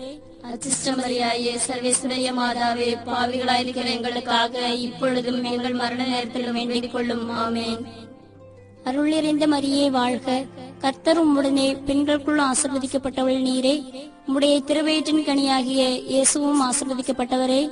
அச்சிஷ்டமரியாயே 0.42 1.54
சர்வேஸ்வரிய 1.66 2.32
மாதாவே 2.38 2.96
பாவிகளாயிருக்கிற 3.06 3.90
எங்களுக்காக 3.90 4.68
இப்பொழுதும் 4.68 5.44
எங்கள் 5.44 5.72
மரண 5.72 6.06
நேரத்திலும் 6.06 6.52
வேண்டிக் 6.52 6.92
கொள்ளும். 6.92 7.30
ஆமேன். 7.30 7.84
அருள் 8.84 9.08
நிறைந்த 9.08 9.46
மரியே 9.46 9.90
வாழ்க. 9.90 10.44
கர்த்தர் 10.78 11.28
உம்முடனே 11.28 11.84
பெண்களுக்குள் 11.84 12.38
ஆசிர்வதிக்கப்பட்டவள் 12.38 13.42
நீரே. 13.50 13.74
உம்முடைய 14.26 14.64
திருவயிற்றின் 14.64 15.24
கனியாகிய 15.24 16.04
இயேசுவும் 16.06 16.62
ஆசிர்வதிக்கப்பட்டவரே. 16.62 17.70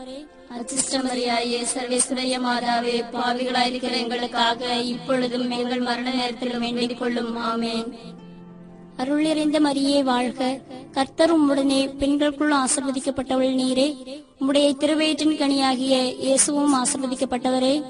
அச்சிஷ்டமரியாயே 0.56 1.66
சர்வேஸ்வரிய 1.74 2.38
மாதாவே 2.38 3.04
பாவிகளாயிருக்கிற 3.12 3.92
எங்களுக்காக 3.92 4.74
இப்பொழுதும் 4.74 5.50
எங்கள் 5.50 5.80
மரண 5.80 6.10
நேரத்திலும் 6.10 6.58
வேண்டிக் 6.58 6.98
கொள்ளும். 6.98 7.36
ஆமேன். 7.36 7.92
அருள் 8.96 9.22
நிறைந்த 9.22 9.60
மரியே 9.60 10.02
வாழ்க. 10.02 10.60
கர்த்தர் 10.92 11.40
உம்முடனே 11.40 11.96
பெண்களுக்குள் 11.96 12.52
ஆசிர்வதிக்கப்பட்டவள் 12.52 13.54
நீரே. 13.54 13.94
உம்முடைய 14.40 14.72
திருவயிற்றின் 14.76 15.38
கனியாகிய 15.38 16.18
இயேசுவும் 16.18 16.84
ஆசிர்வதிக்கப்பட்டவரே. 16.84 17.82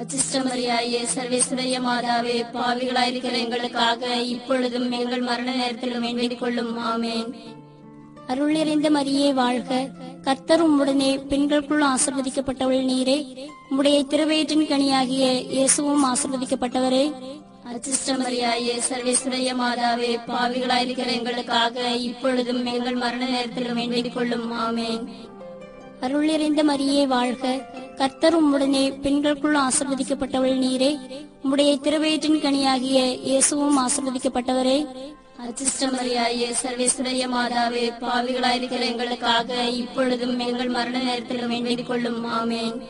அச்சிஷ்டமரியாயே 0.00 1.06
சர்வேஸ்வரிய 1.14 1.80
மாதாவே 1.80 2.44
பாவிகளாயிருக்கிற 2.54 3.32
எங்களுக்காக 3.32 4.14
இப்பொழுதும் 4.14 4.90
எங்கள் 4.90 5.20
மரண 5.20 5.52
நேரத்திலும் 5.52 6.00
வேண்டிக் 6.00 6.40
கொள்ளும். 6.40 6.78
ஆமேன். 6.78 7.32
அருள் 8.26 8.52
நிறைந்த 8.52 8.90
மரியே 8.90 9.32
வாழ்க. 9.32 9.88
கர்த்தர் 10.22 10.62
உம்முடனே 10.66 11.26
பெண்களுக்குள் 11.26 11.82
ஆசிர்வதிக்கப்பட்டவள் 11.82 12.84
நீரே. 12.90 13.48
உம்முடைய 13.70 14.06
திருவயிற்றின் 14.06 14.66
கனியாகிய 14.66 15.50
இயேசுவும் 15.50 16.04
ஆசிர்வதிக்கப்பட்டவரே. 16.04 17.12
அச்சிஷ்டமரியாயே 17.72 18.74
சர்வேஸ்வரிய 18.88 19.52
மாதாவே 19.60 20.18
பாவிகளாயிருக்கிற 20.26 21.06
எங்களுக்காக 21.06 21.80
இப்பொழுதும் 21.80 22.64
எங்கள் 22.64 22.94
மரண 22.94 23.24
நேரத்திலும் 23.24 23.88
வேண்டிக் 23.88 24.14
கொள்ளும் 24.14 24.52
ஆமேன். 24.52 25.06
அருள் 26.00 26.26
நிறைந்த 26.26 26.64
மரியே 26.64 27.06
வாழ்க. 27.06 27.68
கர்த்தர் 27.96 28.36
உம்முடனே 28.44 29.00
பெண்களுக்குள் 29.00 29.56
ஆசிர்வதிக்கப்பட்டவள் 29.56 30.58
நீரே. 30.58 30.96
உம்முடைய 31.44 31.80
திருவயிற்றின் 31.80 32.40
கனியாகிய 32.40 33.20
இயேசுவும் 33.20 33.78
ஆசிர்வதிக்கப்பட்டவரே. 33.78 34.86
அச்சிஷ்டமரியாயே 35.42 36.54
சர்வேஸ்வரிய 36.62 37.28
மாதாவே 37.34 37.92
பாவிகளாயிருக்கிற 38.00 38.80
எங்களுக்காக 38.80 39.62
இப்பொழுதும் 39.62 40.38
எங்கள் 40.38 40.68
மரண 40.68 40.98
நேரத்திலும் 40.98 41.48
வேண்டிக் 41.48 41.86
கொள்ளும். 41.86 42.26
ஆமேன். 42.26 42.80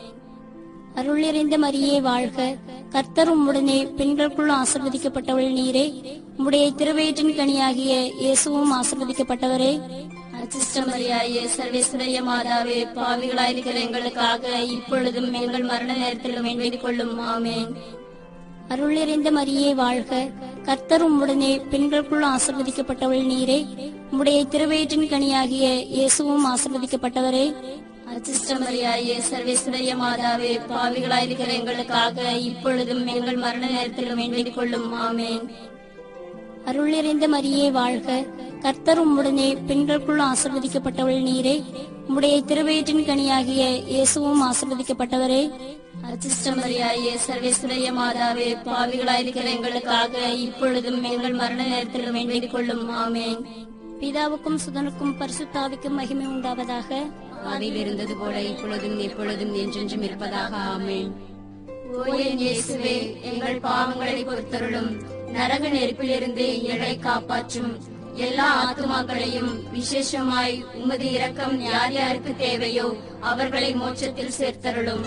அருள் 0.95 1.19
நிறைந்த 1.19 1.57
மரியே 1.57 2.01
வாழ்க. 2.01 2.55
கர்த்தர் 2.89 3.37
உம்முடனே 3.37 3.95
பெண்களுக்குள் 3.95 4.49
ஆசிர்வதிக்கப்பட்டவள் 4.49 5.51
நீரே. 5.51 5.93
உம்முடைய 6.37 6.75
திருவயிற்றின் 6.75 7.37
கனியாகிய 7.37 8.11
இயேசுவும் 8.19 8.73
ஆசிர்வதிக்கப்பட்டவரே. 8.73 9.79
அச்சிஷ்டமரியாயே 10.41 11.47
சர்வேஸ்வரைய 11.57 12.23
மாதாவே 12.23 12.87
பாவிகளாயிருக்கிற 12.95 13.73
எங்களுக்காக 13.73 14.47
இப்பொழுதும் 14.49 15.33
எங்கள் 15.33 15.63
மரண 15.63 15.93
நேரத்திலும் 15.93 16.43
வேண்டிக் 16.43 16.81
கொள்ளும். 16.81 17.19
ஆமேன். 17.19 17.73
அருள் 18.69 18.97
மரியே 19.31 19.75
வாழ்க. 19.75 20.27
கர்த்தர் 20.63 21.11
உம்முடனே 21.11 21.61
பெண்களுக்குள் 21.69 22.23
ஆசிர்வதிக்கப்பட்டவள் 22.23 23.25
நீரே. 23.25 23.65
உம்முடைய 24.11 24.47
திருவயிற்றின் 24.47 25.07
கனியாகிய 25.07 25.85
இயேசுவும் 25.85 26.45
ஆசிர்வதிக்கப்பட்டவரே. 26.45 27.53
அச்சிஷ்டமரியாயே 28.13 29.17
சர்வேஸ்வரிய 29.31 29.95
மாதாவே 29.95 30.59
பாவிகளாயிருக்கிற 30.69 31.51
எங்களுக்காக 31.51 32.31
இப்பொழுதும் 32.31 33.07
எங்கள் 33.07 33.35
மரண 33.35 33.67
நேரத்திலும் 33.67 34.15
வேண்டிக் 34.15 34.55
கொள்ளும். 34.55 34.93
ஆமேன். 34.93 35.49
அருள் 36.65 36.89
நிறைந்த 36.89 37.27
மரியே 37.27 37.71
வாழ்க. 37.71 38.25
கர்த்தர் 38.61 39.01
உம்முடனே 39.01 39.57
பெண்களுக்குள் 39.67 40.19
ஆசிர்வதிக்கப்பட்டவள் 40.19 41.19
நீரே. 41.27 41.63
உம்முடைய 42.07 42.35
திருவயிற்றின் 42.45 43.07
கனியாகிய 43.09 43.85
இயேசுவும் 43.85 44.41
ஆசிர்வதிக்கப்பட்டவரே. 44.51 45.51
அச்சிஷ்டமரியாயே 46.07 47.13
சர்வேஸ்வரிய 47.27 47.89
மாதாவே 47.99 48.47
பாவிகளாயிருக்கிற 48.65 49.43
எங்களுக்காக 49.43 50.17
இப்பொழுதும் 50.19 51.03
எங்கள் 51.03 51.33
மரண 51.33 51.63
நேரத்திலும் 51.63 52.27
வேண்டிக் 52.27 52.51
கொள்ளும் 52.51 52.89
ஆமேன். 53.05 53.39
பிதாவுக்கும் 53.99 54.59
சுதனுக்கும் 54.65 55.15
பரிசுத்தாவிக்கும் 55.19 55.97
மகிமை 55.99 56.27
உண்டாவதாக. 56.27 56.99
ஆதியில் 57.45 57.75
இருந்தது 57.75 58.15
போல 58.15 58.41
இப்பொழுதும் 58.41 58.99
எப்பொழுதும் 58.99 59.53
என்றென்றும் 59.53 60.01
இருப்பதாக. 60.01 60.57
ஆமேன். 60.57 61.11
ஓ 61.93 62.13
என் 62.13 62.39
இயேசுவே 62.39 63.21
எங்கள் 63.21 63.59
பாவங்களை 63.59 64.25
பொறுத்தருளும். 64.25 65.14
நரக 65.33 65.69
நெருப்பிலிருந்து 65.69 66.45
எங்களை 66.55 66.97
காப்பாற்றும் 66.99 67.71
எல்லா 68.17 68.47
ஆத்துமாக்களையும் 68.65 69.51
விசேஷமாய் 69.71 70.63
உமது 70.73 71.11
இரக்கம் 71.11 71.61
யார் 71.61 71.93
யாருக்கு 71.93 72.35
தேவையோ 72.35 72.85
அவர்களை 73.21 73.73
மோட்சத்தில் 73.73 74.35
சேர்த்தருளும். 74.39 75.03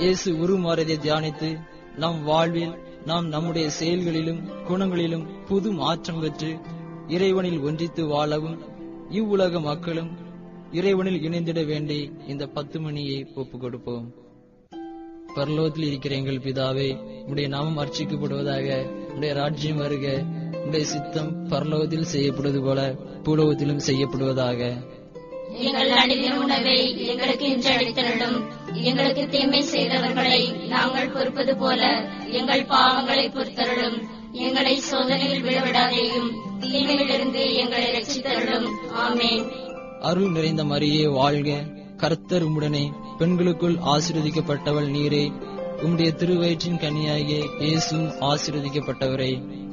இயேசு 0.00 0.30
உருமாறதை 0.36 0.96
தியானித்து 0.98 1.50
நம் 1.96 2.22
வாழ்வில் 2.22 2.74
நாம் 3.06 3.28
நம்முடைய 3.28 3.70
செயல்களிலும் 3.70 4.42
குணங்களிலும் 4.68 5.46
புது 5.48 5.72
மாற்றம் 5.72 6.20
பெற்று 6.20 6.50
இறைவனில் 7.08 7.60
ஒன்றித்து 7.60 8.02
வாழவும் 8.06 8.58
இவ்வுலக 9.10 9.60
மக்களும் 9.60 10.10
இறைவனில் 10.72 11.22
இணைந்திட 11.22 11.64
வேண்டி 11.64 11.98
இந்த 12.26 12.46
பத்து 12.46 12.80
மணியை 12.80 13.26
ஒப்பு 13.34 13.58
கொடுப்போம் 13.58 14.06
பரலோகத்தில் 15.36 15.86
இருக்கிற 15.86 16.14
எங்கள் 16.14 16.38
பிதாவே 16.38 16.98
உடைய 17.26 17.48
நாமம் 17.48 17.84
அர்ச்சிக்கப்படுவதாக 17.84 18.86
உடைய 19.14 19.34
ராஜ்யம் 19.34 19.76
வருக 19.76 20.22
உடைய 20.66 20.84
சித்தம் 20.84 21.48
பரலோகத்தில் 21.48 22.10
செய்யப்படுவது 22.14 22.62
போல 22.62 22.94
பூலோகத்திலும் 23.24 23.80
செய்யப்படுவதாக. 23.86 24.72
எங்கள் 25.58 25.90
அடிமை 25.90 26.30
உணவை 26.32 27.06
எங்களுக்கு 27.06 27.48
இன்று 27.48 27.70
அளித்தருளும். 27.70 28.38
எங்களுக்கு 28.72 29.28
தீமை 29.28 29.62
செய்தவர்களை 29.62 30.66
நாங்கள் 30.66 31.10
பொறுப்பது 31.10 31.56
போல 31.56 32.10
எங்கள் 32.30 32.62
பாவங்களை 32.62 33.28
பொறுத்தருளும். 33.32 33.98
எங்களை 34.32 34.80
சோதனையில் 34.80 35.44
விழவிடாதேயும் 35.44 36.30
தீமையிலிருந்து 36.60 37.54
எங்களை 37.54 37.88
ரட்சித்தருளும் 37.92 38.68
ஆமென். 38.92 39.44
அருள் 40.00 40.30
நிறைந்த 40.30 40.64
மரியே 40.64 41.08
வாழ்க. 41.08 41.80
கர்த்தர் 42.02 42.44
உம்முடனே 42.48 42.84
பெண்களுக்குள் 43.18 43.76
ஆசீர்வதிக்கப்பட்டவள் 43.92 44.88
நீரே. 44.94 45.24
உம்முடைய 45.82 46.10
திருவயிற்றின் 46.14 46.78
கனியாகிய 46.78 47.36
இயேசுவும் 47.60 48.12
ஆசீர்வதிக்கப்பட்டவரே. 48.20 49.32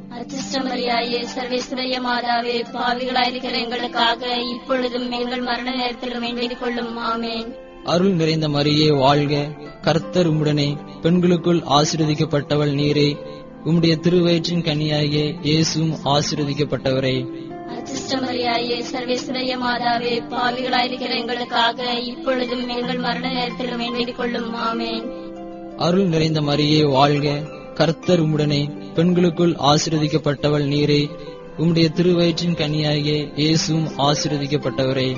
அச்சிஷ்டமரியாயே 0.10 1.22
சர்வேஸ்வரிய 1.36 1.98
மாதாவே 2.08 2.56
பாவிகளாயிருக்கிற 2.74 3.56
எங்களுக்காக 3.64 4.36
இப்பொழுதும் 4.52 5.12
எங்கள் 5.12 5.42
மரண 5.42 5.76
நேரத்திலும் 5.76 6.36
வேண்டிக் 6.36 6.60
கொள்ளும் 6.60 6.98
ஆமென். 6.98 7.50
அருள் 7.84 8.14
நிறைந்த 8.14 8.48
மரியே 8.50 8.90
வாழ்க. 8.98 9.36
கர்த்தர் 9.82 10.32
உம்முடனே 10.32 10.70
பெண்களுக்குள் 11.02 11.62
ஆசீர்வதிக்கப்பட்டவள் 11.78 12.74
நீரே. 12.82 13.10
உம்முடைய 13.66 13.96
திருவயிற்றின் 14.00 14.66
கனியாகிய 14.70 15.36
இயேசுவும் 15.42 15.96
ஆசீர்வதிக்கப்பட்டவரே. 16.06 17.18
அச்சிஷ்டமரியாயே 17.80 18.84
சர்வேஸ்வரிய 18.92 19.58
மாதாவே 19.64 20.22
பாவிகளாயிருக்கிற 20.30 21.16
எங்களுக்காக 21.16 21.94
இப்பொழுதும் 21.94 22.68
எங்கள் 22.68 22.98
மரண 22.98 23.34
நேரத்திலும் 23.34 23.78
வேண்டிக் 23.78 24.18
கொள்ளும் 24.18 24.54
ஆமென். 24.54 25.06
அருள் 25.78 26.06
நிறைந்த 26.06 26.42
மரியே 26.42 26.90
வாழ்க. 26.90 27.40
கர்த்தர் 27.74 28.22
உம்முடனே 28.24 28.92
பெண்களுக்குள் 28.94 29.54
ஆசீர்வதிக்கப்பட்டவள் 29.54 30.66
நீரே. 30.68 31.10
உம்முடைய 31.58 31.88
திருவயிற்றின் 31.92 32.56
கனியாகிய 32.56 33.32
இயேசுவும் 33.36 33.88
ஆசீர்வதிக்கப்பட்டவரே. 33.98 35.16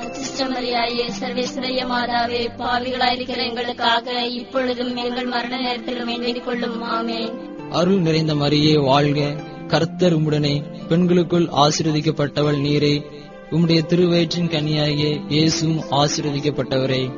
அச்சிஷ்டமரியாயே 0.00 1.10
சர்வேஸ்வரிய 1.20 1.86
மாதாவே 1.86 2.48
பாவிகளாயிருக்கிற 2.58 3.48
எங்களுக்காக 3.48 4.22
இப்பொழுதும் 4.22 4.96
எங்கள் 4.96 5.26
மரண 5.26 5.56
நேரத்திலும் 5.56 6.20
வேண்டிக் 6.20 6.44
கொள்ளும் 6.44 6.82
ஆமென். 6.82 7.32
அருள் 7.70 8.00
நிறைந்த 8.00 8.34
மரியே 8.34 8.84
வாழ்க. 8.84 9.34
கர்த்தர் 9.66 10.20
உம்முடனே 10.20 10.73
பெண்களுக்குள் 10.88 11.46
ஆசீர்வதிக்கப்பட்டவள் 11.46 12.58
நீரே 12.58 13.04
உம்முடைய 13.50 13.86
திருவயிற்றின் 13.86 14.48
கனியாகிய 14.48 15.20
இயேசுவும் 15.28 15.82
ஆசீர்வதிக்கப்பட்டவரே. 15.90 17.10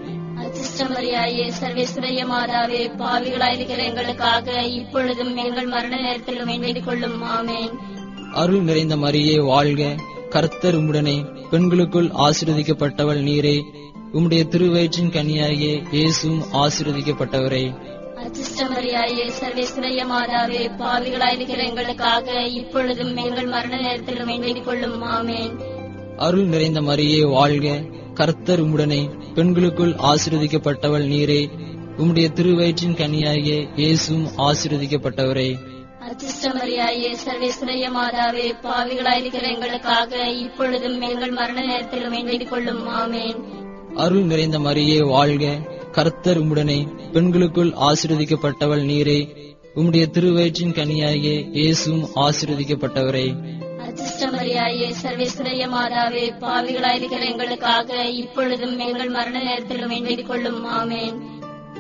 சர்வேஸ்வரிய 1.61 2.25
மாதாவே 2.33 2.81
பாவிகளாயிருக்கிற 2.99 3.79
எங்களுக்காக 3.85 4.63
இப்பொழுதும் 4.63 5.37
எங்கள் 5.37 5.67
மரண 5.67 5.97
நேரத்திலும் 5.97 6.61
வேண்டிக் 6.61 6.85
கொள்ளும். 6.85 7.23
ஆமென். 7.23 7.71
அருள் 8.33 8.61
நிறைந்த 8.61 8.97
மரியே 8.97 9.45
வாழ்க. 9.45 9.95
கர்த்தர் 10.31 10.79
உம்முடனே 10.81 11.27
பெண்களுக்குள் 11.51 12.09
ஆசீர்வதிக்கப்பட்டவள் 12.09 13.23
நீரே 13.23 13.63
உம்முடைய 14.13 14.49
திருவயிற்றின் 14.49 15.11
கனியாகிய 15.11 15.83
இயேசுவும் 15.93 16.43
ஆசீர்வதிக்கப்பட்டவரே. 16.53 17.95
அச்சிஷ்டமரியாயே 18.17 19.31
சர்வேஸ்வரிய 19.41 20.07
மாதாவே 20.11 20.71
பாவிகளாயிருக்கிற 20.79 21.67
எங்களுக்காக 21.67 22.43
இப்பொழுதும் 22.43 23.17
எங்கள் 23.17 23.47
மரண 23.47 23.77
நேரத்திலும் 23.77 24.27
வேண்டிக் 24.27 24.65
கொள்ளும் 24.65 25.03
ஆமென். 25.03 25.59
அருள் 26.17 26.45
நிறைந்த 26.45 26.81
மரியே 26.81 27.31
வாழ்க. 27.31 27.83
கர்த்தர் 28.15 28.65
உம்முடனே 28.65 29.11
பெண்களுக்குள் 29.35 29.95
ஆசீர்வதிக்கப்பட்டவள் 29.95 31.07
நீரே. 31.07 31.49
உம்முடைய 31.99 32.33
திருவயிற்றின் 32.33 32.95
கனியாகிய 32.95 33.69
இயேசுவும் 33.77 34.29
ஆசீர்வதிக்கப்பட்டவரே. 34.39 35.57
அச்சிஷ்டமரியாயே 36.01 37.17
சர்வேஸ்வரிய 37.27 37.91
மாதாவே 37.97 38.53
பாவிகளாயிருக்கிற 38.63 39.55
எங்களுக்காக 39.55 40.29
இப்பொழுதும் 40.29 41.01
எங்கள் 41.01 41.31
மரண 41.31 41.65
நேரத்திலும் 41.65 42.25
வேண்டிக் 42.25 42.51
கொள்ளும் 42.51 42.89
ஆமென். 42.89 43.37
அருள் 43.95 44.23
நிறைந்த 44.23 44.59
மரியே 44.59 45.07
வாழ்க. 45.07 45.75
கர்த்தர் 45.97 46.39
உம்முடனே 46.43 46.87
பெண்களுக்குள் 47.13 47.71
ஆசீர்வதிக்கப்பட்டவள் 47.71 48.83
நீரே. 48.83 49.29
உம்முடைய 49.75 50.11
திருவயிற்றின் 50.11 50.73
கனியாகிய 50.73 51.51
இயேசுவும் 51.53 52.09
ஆசீர்வதிக்கப்பட்டவரே. 52.17 53.55
அச்சிஷ்டமரியாயே 53.79 54.95
சர்வேஸ்வரிய 55.03 55.69
மாதாவே 55.69 56.25
பாவிகளாயிருக்கிற 56.41 57.31
எங்களுக்காக 57.31 58.05
இப்பொழுதும் 58.05 58.79
எங்கள் 58.79 59.09
மரண 59.09 59.43
நேரத்திலும் 59.43 59.89
வேண்டிக் 59.89 60.29
கொள்ளும். 60.29 60.65
ஆமென். 60.65 61.21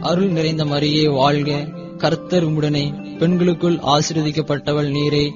அருள் 0.00 0.28
நிறைந்த 0.28 0.64
மரியே 0.64 1.12
வாழ்க. 1.12 1.68
கர்த்தர் 1.98 2.50
உம்முடனே 2.50 3.18
பெண்களுக்குள் 3.18 3.76
ஆசீர்வதிக்கப்பட்டவள் 3.76 4.90
நீரே. 4.90 5.30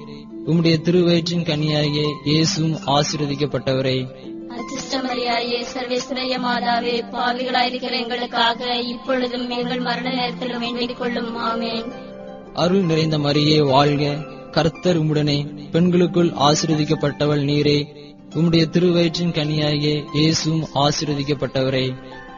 உம்முடைய 0.47 0.81
திருவயிற்றின் 0.81 1.43
கனியாகிய 1.43 2.15
இயேசுவும் 2.25 2.79
ஆசீர்வதிக்கப்பட்டவரே. 2.85 4.29
அச்சிஷ்டமரியாயே 4.61 5.65
சர்வேஸ்வரிய 5.73 6.37
மாதாவே 6.37 7.01
பாவிகளாயிருக்கிற 7.11 7.91
எங்களுக்காக 8.01 8.77
இப்பொழுதும் 8.77 9.49
எங்கள் 9.49 9.79
மரண 9.79 10.09
நேரத்திலும் 10.09 10.59
வேண்டிக் 10.59 10.97
கொள்ளும் 10.97 11.35
ஆமென். 11.35 11.91
அருள் 12.53 12.81
நிறைந்த 12.81 13.17
மரியே 13.17 13.59
வாழ்க. 13.59 14.15
கர்த்தர் 14.51 15.03
உம்முடனே 15.03 15.69
பெண்களுக்குள் 15.71 16.29
ஆசீர்வதிக்கப்பட்டவள் 16.29 17.43
நீரே. 17.43 17.85
உம்முடைய 18.35 18.65
திருவயிற்றின் 18.69 19.31
கனியாகிய 19.31 20.03
இயேசுவும் 20.13 20.67
ஆசீர்வதிக்கப்பட்டவரே. 20.75 21.95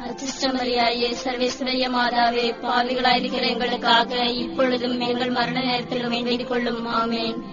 அச்சிஷ்டமரியாயே 0.08 1.14
சர்வேஸ்வரிய 1.24 1.90
மாதாவே 1.90 2.54
பாவிகளாயிருக்கிற 2.64 3.50
எங்களுக்காக 3.50 4.16
இப்பொழுதும் 4.16 5.00
எங்கள் 5.00 5.30
மரண 5.30 5.62
நேரத்திலும் 5.62 6.24
வேண்டிக் 6.24 6.48
கொள்ளும் 6.48 6.86
ஆமென். 6.86 7.44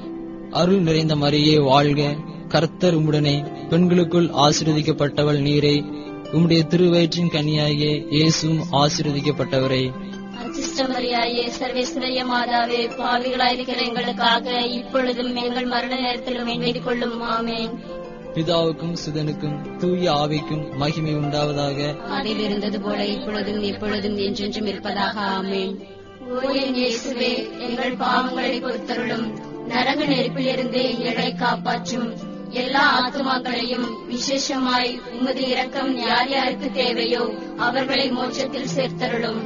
அருள் 0.50 0.80
நிறைந்த 0.80 1.16
மரியே 1.16 1.62
வாழ்க. 1.62 2.14
கர்த்தர் 2.50 3.00
உம்முடனே 3.00 3.68
பெண்களுக்குள் 3.68 4.28
ஆசீர்வதிக்கப்பட்டவள் 4.28 5.42
நீரே. 5.42 5.84
உம்முடைய 6.32 6.66
திருவயிற்றின் 6.66 7.30
கனியாகிய 7.30 8.06
இயேசுவும் 8.10 8.64
ஆசீர்வதிக்கப்பட்டவரே. 8.72 9.92
அச்சிஷ்டமரியாயே 10.42 11.50
சர்வேஸ்வரிய 11.60 12.24
மாதாவே 12.34 12.90
பாவிகளாயிருக்கிற 12.98 13.86
எங்களுக்காக 13.86 14.58
இப்பொழுதும் 14.58 15.34
எங்கள் 15.34 15.64
மரண 15.64 16.00
நேரத்திலும் 16.00 16.44
வேண்டிக் 16.44 16.84
கொள்ளும். 16.84 17.20
ஆமென். 17.20 17.80
பிதாவுக்கும் 18.34 18.96
சுதனுக்கும் 19.06 19.76
தூய 19.76 20.12
ஆவிக்கும் 20.12 20.74
மகிமை 20.76 21.16
உண்டாவதாக. 21.16 22.00
அதில் 22.00 22.38
இருந்தது 22.38 22.80
போல 22.80 23.06
இப்பொழுதும் 23.06 23.62
எப்பொழுதும் 23.62 24.16
என்றென்றும் 24.16 24.66
இருப்பதாக. 24.66 25.20
ஆமென். 25.20 25.78
எங்கள் 27.60 27.96
பாவங்களை 27.96 28.60
பொறுத்தருளும். 28.60 29.48
நரக 29.66 30.04
நெருப்பிலிருந்து 30.04 30.98
எங்களை 30.98 31.34
காப்பாற்றும். 31.34 32.30
எல்லா 32.52 32.84
ஆத்மாக்களையும் 33.02 33.88
விசேஷமாய் 34.08 35.00
உமது 35.10 35.48
இரக்கம் 35.48 35.96
யார் 35.96 36.28
யாருக்கு 36.28 36.72
தேவையோ 36.72 37.30
அவர்களை 37.56 38.10
மோட்சத்தில் 38.10 38.72
சேர்த்தருளும். 38.76 39.40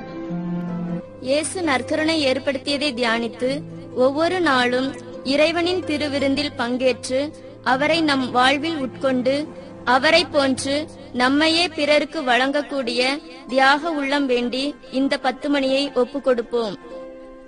இயேசு 1.20 1.62
நற்கருணை 1.62 2.16
ஏற்படுத்தியதை 2.30 2.90
தியானித்து 2.94 3.62
ஒவ்வொரு 3.94 4.40
நாளும் 4.40 4.88
இறைவனின் 5.24 5.84
திருவிருந்தில் 5.84 6.56
பங்கேற்று 6.58 7.30
அவரை 7.62 8.00
நம் 8.00 8.30
வாழ்வில் 8.30 8.76
உட்கொண்டு 8.76 9.46
அவரை 9.84 10.24
போன்று 10.24 10.88
நம்மையே 11.12 11.68
பிறருக்கு 11.68 12.22
வழங்கக்கூடிய 12.22 13.00
தியாக 13.48 13.90
உள்ளம் 13.90 14.26
வேண்டி 14.26 14.74
இந்த 14.92 15.18
பத்து 15.18 15.50
மணியை 15.50 15.92
ஒப்பு 15.94 16.20
கொடுப்போம். 16.20 16.76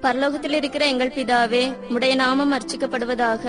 பரலோகத்தில் 0.03 0.53
இருக்கிற 0.53 0.87
எங்கள் 0.87 1.09
பிதாவே 1.09 1.75
முடைய 1.89 2.15
நாமம் 2.15 2.53
அர்ச்சிக்கப்படுவதாக 2.53 3.45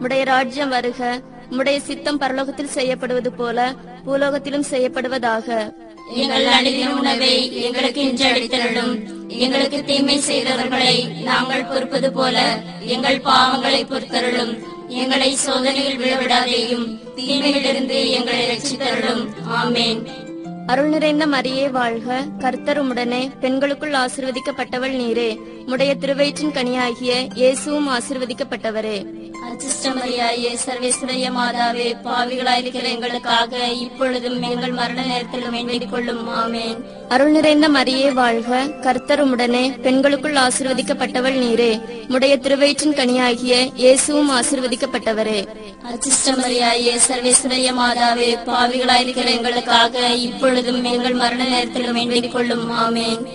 முடைய 0.00 0.24
ராஜ்யம் 0.24 0.68
வருக 0.68 1.20
உம்முடைய 1.50 1.78
சித்தம் 1.78 2.20
பரலோகத்தில் 2.20 2.74
செய்யப்படுவது 2.76 3.32
போல 3.32 3.74
பூலோகத்திலும் 4.06 4.66
செய்யப்படுவதாக. 4.70 5.74
எங்கள் 6.14 6.44
அணுகின 6.44 6.96
உணவை 6.98 7.62
எங்களுக்கு 7.62 8.00
இன்று 8.00 8.26
அளித்தருளும் 8.26 8.92
எங்களுக்கு 9.28 9.84
தீமை 9.84 10.18
செய்தவர்களை 10.18 11.22
நாங்கள் 11.22 11.64
பொறுப்பது 11.64 12.12
போல 12.12 12.62
எங்கள் 12.80 13.20
பாவங்களை 13.20 13.82
பொறுத்தருளும். 13.84 14.52
எங்களை 14.88 15.34
சோதனையில் 15.34 16.00
விழவிடாதேயும் 16.00 16.86
தீமையிலிருந்து 17.16 18.10
எங்களை 18.10 18.42
ரட்சித்தருளும். 18.50 19.22
ஆமேன். 19.60 20.28
அருள் 20.66 20.88
நிறைந்த 20.88 21.26
மரியே 21.26 21.70
வாழ்க 21.70 22.24
கர்த்தர் 22.38 22.80
உம்முடனே 22.82 23.30
பெண்களுக்குள் 23.40 23.92
ஆசிர்வதிக்கப்பட்டவள் 23.92 24.94
நீரே. 25.00 25.38
உடைய 25.66 25.94
திருவயிற்றின் 25.94 26.54
கனியாகிய 26.54 27.12
இயேசுவும் 27.34 27.88
ஆசிர்வதிக்கப்பட்டவரே. 27.88 29.06
அச்சிஷ்டமரியாயே 29.48 30.50
சர்வேஸ்வரிய 30.66 31.26
மாதாவே 31.36 31.94
பாவிகளாயிருக்கிற 32.04 32.82
எங்களுக்காக 32.82 33.66
இப்பொழுதும் 33.66 34.42
எங்கள் 34.42 34.72
மரண 34.72 35.02
நேரத்தில் 35.02 35.48
வேண்டிக் 35.50 35.90
கொள்ளும் 35.90 36.28
ஆமேன். 36.28 36.76
அருள் 37.08 37.30
நிறைந்த 37.30 37.68
மரியே 37.68 38.12
வாழ்க 38.12 38.66
கர்த்தர் 38.82 39.22
உம்முடனே 39.24 39.80
பெண்களுக்குள் 39.82 40.34
ஆசிர்வதிக்கப்பட்டவள் 40.34 41.38
நீரே. 41.44 41.80
உடைய 42.08 42.36
திருவயிற்றின் 42.36 42.98
கனியாகிய 43.00 43.70
இயேசுவும் 43.74 44.30
ஆசிர்வதிக்கப்பட்டவரே. 44.30 45.46
அச்சிஷ்டமரியாயே 45.90 46.94
சர்வேஸ்வரிய 47.08 47.70
மாதாவே 47.80 48.36
பாவிகளாயிருக்கிற 48.46 49.26
எங்களுக்காக 49.26 50.08
இப்பொழுதும் 50.50 50.84
எங்கள் 50.84 51.12
மரண 51.12 51.44
நேரத்திலும் 51.44 52.08
வேண்டிக் 52.08 52.32
கொள்ளும் 52.32 52.70
ஆமேன். 52.70 53.26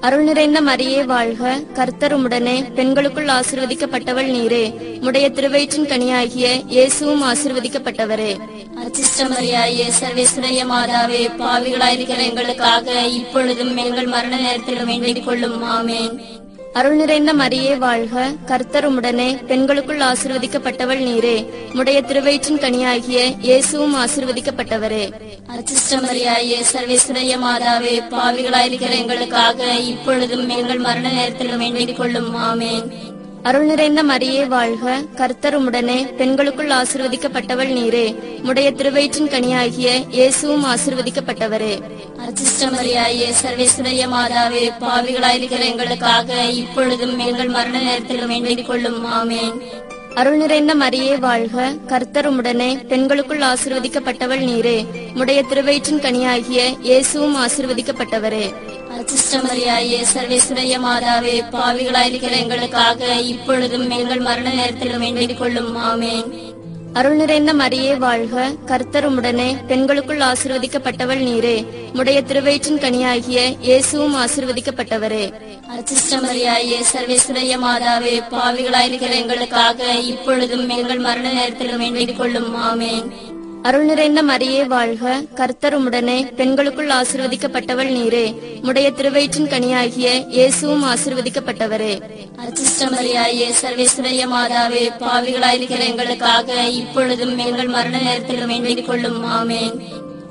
அருள் 0.00 0.22
நிறைந்த 0.22 0.60
மரியே 0.60 1.04
வாழ்க. 1.04 1.60
கர்த்தர் 1.74 2.14
உம்முடனே 2.18 2.74
பெண்களுக்குள் 2.74 3.26
ஆசிர்வதிக்கப்பட்டவள் 3.26 4.30
நீரே. 4.36 4.64
உடைய 5.00 5.30
திருவயிற்றின் 5.30 5.88
கனியாகிய 5.88 6.62
இயேசுவும் 6.66 7.22
ஆசிர்வதிக்கப்பட்டவரே. 7.22 8.38
அச்சிஷ்டமரியாயே 8.84 9.86
சர்வேஸ்வரிய 10.00 10.62
மாதாவே 10.72 11.20
பாவிகளாயிருக்கிற 11.38 12.22
எங்களுக்காக 12.22 13.00
இப்பொழுதும் 13.00 13.76
எங்கள் 13.76 14.06
மரண 14.06 14.36
நேரத்திலும் 14.36 15.00
வேண்டிக் 15.00 15.26
கொள்ளும் 15.26 15.64
ஆமேன். 15.64 16.18
அருள் 16.74 16.96
நிறைந்த 16.96 17.34
மரியே 17.34 17.78
வாழ்க. 17.78 18.32
கர்த்தர் 18.46 18.86
உடனே 18.86 19.38
பெண்களுக்குள் 19.46 19.98
ஆசிர்வதிக்கப்பட்டவள் 19.98 21.02
நீரே. 21.08 21.36
உடைய 21.74 22.02
திருவயிற்றின் 22.02 22.58
கனியாகிய 22.58 23.34
இயேசுவும் 23.40 23.94
ஆசிர்வதிக்கப்பட்டவரே. 23.94 25.04
அச்சிஷ்டமரியாயே 25.54 26.58
சர்வேஸ்வரைய 26.72 27.38
மாதாவே 27.46 27.94
பாவிகளாயிருக்கிற 28.10 28.90
எங்களுக்காக 28.90 29.64
இப்பொழுதும் 29.64 30.48
எங்கள் 30.48 30.78
மரண 30.78 31.12
நேரத்தில் 31.12 31.56
வேண்டிக் 31.56 31.96
கொள்ளும். 31.96 32.36
ஆமேன். 32.36 32.90
அருள் 33.44 33.64
நிறைந்த 33.64 34.02
மரியே 34.02 34.46
வாழ்க. 34.46 35.02
கர்த்தர் 35.14 35.56
உம்முடனே 35.60 36.14
பெண்களுக்குள் 36.14 36.68
ஆசிர்வதிக்கப்பட்டவள் 36.68 37.72
நீரே. 37.78 38.16
உடைய 38.44 38.72
திருவயிற்றின் 38.72 39.28
கனியாகிய 39.28 40.04
இயேசுவும் 40.10 40.64
ஆசிர்வதிக்கப்பட்டவரே. 40.64 41.82
அச்சிஷ்டமரியாயே 42.18 43.28
சர்வேஸ்வரிய 43.42 44.08
மாதாவே 44.08 44.72
பாவிகளாயிருக்கிற 44.80 45.60
எங்களுக்காக 45.60 46.42
இப்பொழுதும் 46.42 47.18
எங்கள் 47.18 47.48
மரண 47.48 47.78
நேரத்தில் 47.78 48.26
வேண்டிக் 48.26 48.66
கொள்ளும். 48.66 49.06
ஆமேன். 49.06 49.60
அருள் 50.14 50.36
நிறைந்த 50.36 50.74
மரியே 50.74 51.18
வாழ்க. 51.18 51.72
கர்த்தர் 51.86 52.32
உம்முடனே 52.32 52.86
பெண்களுக்குள் 52.86 53.38
ஆசிர்வதிக்கப்பட்டவள் 53.38 54.44
நீரே. 54.50 54.86
உடைய 55.14 55.42
திருவயிற்றின் 55.42 56.00
கனியாகிய 56.00 56.80
இயேசுவும் 56.80 57.36
ஆசிர்வதிக்கப்பட்டவரே. 57.36 58.54
அச்சிஷ்டமரியாயே 58.98 59.98
சர்வேஸ்வரிய 60.14 60.74
மாதாவே 60.86 61.36
பாவிகளாயிருக்கிற 61.52 62.30
எங்களுக்காக 62.30 63.14
இப்பொழுதும் 63.14 63.90
எங்கள் 63.90 64.20
மரண 64.20 64.50
நேரத்தில் 64.50 64.98
வேண்டிக் 64.98 65.38
கொள்ளும் 65.38 65.76
ஆமேன். 65.76 66.28
அருள் 66.92 67.16
நிறைந்த 67.16 67.54
மரியே 67.54 67.96
வாழ்க 67.96 68.52
கர்த்தர் 68.66 69.06
உம்முடனே 69.08 69.56
பெண்களுக்குள் 69.66 70.18
ஆசிர்வதிக்கப்பட்டவள் 70.18 71.22
நீரே. 71.28 71.66
உடைய 71.94 72.22
திருவயிற்றின் 72.22 72.82
கனியாகிய 72.84 73.56
இயேசுவும் 73.60 74.14
ஆசிர்வதிக்கப்பட்டவரே. 74.14 75.32
அச்சிஷ்டமரியாயே 75.74 76.78
சர்வேஸ்வரிய 76.92 77.56
மாதாவே 77.66 78.14
பாவிகளாயிருக்கிற 78.30 79.12
எங்களுக்காக 79.22 79.92
இப்பொழுதும் 80.12 80.68
எங்கள் 80.68 80.98
மரண 80.98 81.32
நேரத்தில் 81.32 81.76
வேண்டிக் 81.76 82.18
கொள்ளும் 82.18 82.52
ஆமேன். 82.70 83.32
அருள் 83.66 83.84
நிறைந்த 83.84 84.22
மரியே 84.22 84.66
வாழ்க. 84.66 85.22
கர்த்தர் 85.34 85.74
உடனே 85.74 86.26
பெண்களுக்குள் 86.36 86.88
ஆசிர்வதிக்கப்பட்டவள் 86.88 87.92
நீரே. 87.98 88.26
உடைய 88.62 88.90
திருவயிற்றின் 88.90 89.48
கனியாகிய 89.48 90.28
இயேசுவும் 90.28 90.84
ஆசிர்வதிக்கப்பட்டவரே. 90.84 91.94
அச்சிஷ்டமரியாயே 92.36 93.48
சர்வேஸ்வரிய 93.62 94.26
மாதாவே 94.34 94.84
பாவிகளாயிருக்கிற 95.00 95.80
எங்களுக்காக 95.80 96.62
இப்பொழுதும் 96.62 97.38
எங்கள் 97.38 97.66
மரண 97.66 97.98
நேரத்தில் 97.98 98.46
வேண்டிக் 98.46 98.86
கொள்ளும். 98.86 99.24
ஆமேன். 99.24 99.80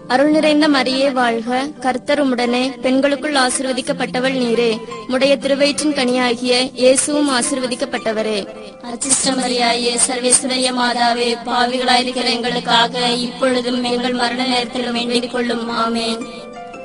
அருள் 0.08 0.32
நிறைந்த 0.32 0.68
மரியே 0.68 1.12
வாழ்க 1.12 1.68
கர்த்தர் 1.80 2.20
உடனே 2.20 2.72
பெண்களுக்குள் 2.82 3.34
ஆசிர்வதிக்கப்பட்டவள் 3.34 4.38
நீரே. 4.44 4.78
உடைய 5.08 5.38
திருவயிற்றின் 5.38 5.94
கனியாகிய 5.94 6.70
இயேசுவும் 6.74 7.30
ஆசிர்வதிக்கப்பட்டவரே. 7.30 8.48
அச்சிஷ்டமரியாயே 8.82 9.98
சர்வேஸ்வரிய 10.08 10.74
மாதாவே 10.80 11.38
பாவிகளாயிருக்கிற 11.46 12.24
எங்களுக்காக 12.24 13.00
இப்பொழுதும் 13.00 13.84
எங்கள் 13.84 14.14
மரண 14.14 14.44
நேரத்தில் 14.44 14.92
வேண்டிக் 14.92 15.32
கொள்ளும். 15.32 15.70
ஆமேன். 15.70 16.28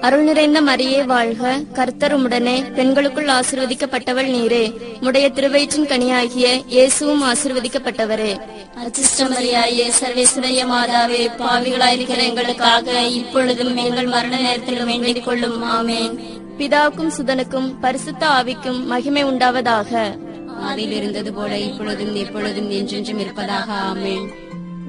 அருள் 0.00 0.22
நிறைந்த 0.22 0.62
மரியே 0.62 1.04
வாழ்க. 1.04 1.61
கர்த்தர் 1.72 2.20
உம்முடனே 2.20 2.72
பெண்களுக்குள் 2.74 3.26
ஆசிர்வதிக்கப்பட்டவள் 3.26 4.30
நீரே. 4.30 4.74
உடைய 5.04 5.30
திருவயிற்றின் 5.30 5.87
கனியாகிய 5.87 6.62
இயேசுவும் 6.66 7.22
ஆசிர்வதிக்கப்பட்டவரே. 7.22 8.40
அச்சிஷ்டமரியாயே 8.84 9.92
சர்வேஸ்வரிய 10.00 10.66
மாதாவே 10.66 11.30
பாவிகளாயிருக்கிற 11.38 12.22
எங்களுக்காக 12.22 13.00
இப்பொழுதும் 13.00 13.76
எங்கள் 13.76 14.06
மரண 14.06 14.37
நேரத்தில் 14.37 14.84
வேண்டிக் 14.84 15.24
கொள்ளும். 15.24 15.62
ஆமேன். 15.64 16.18
பிதாவுக்கும் 16.58 17.11
சுதனுக்கும் 17.18 17.74
பரிசுத்த 17.80 18.26
ஆவிக்கும் 18.26 18.84
மகிமை 18.84 19.24
உண்டாவதாக. 19.24 20.18
அதில் 20.61 20.92
இருந்தது 20.92 21.32
போல 21.32 21.58
இப்பொழுதும் 21.58 22.14
எப்பொழுதும் 22.14 22.70
என்றென்றும் 22.70 23.18
இருப்பதாக. 23.18 23.72
ஆமென். 23.72 24.30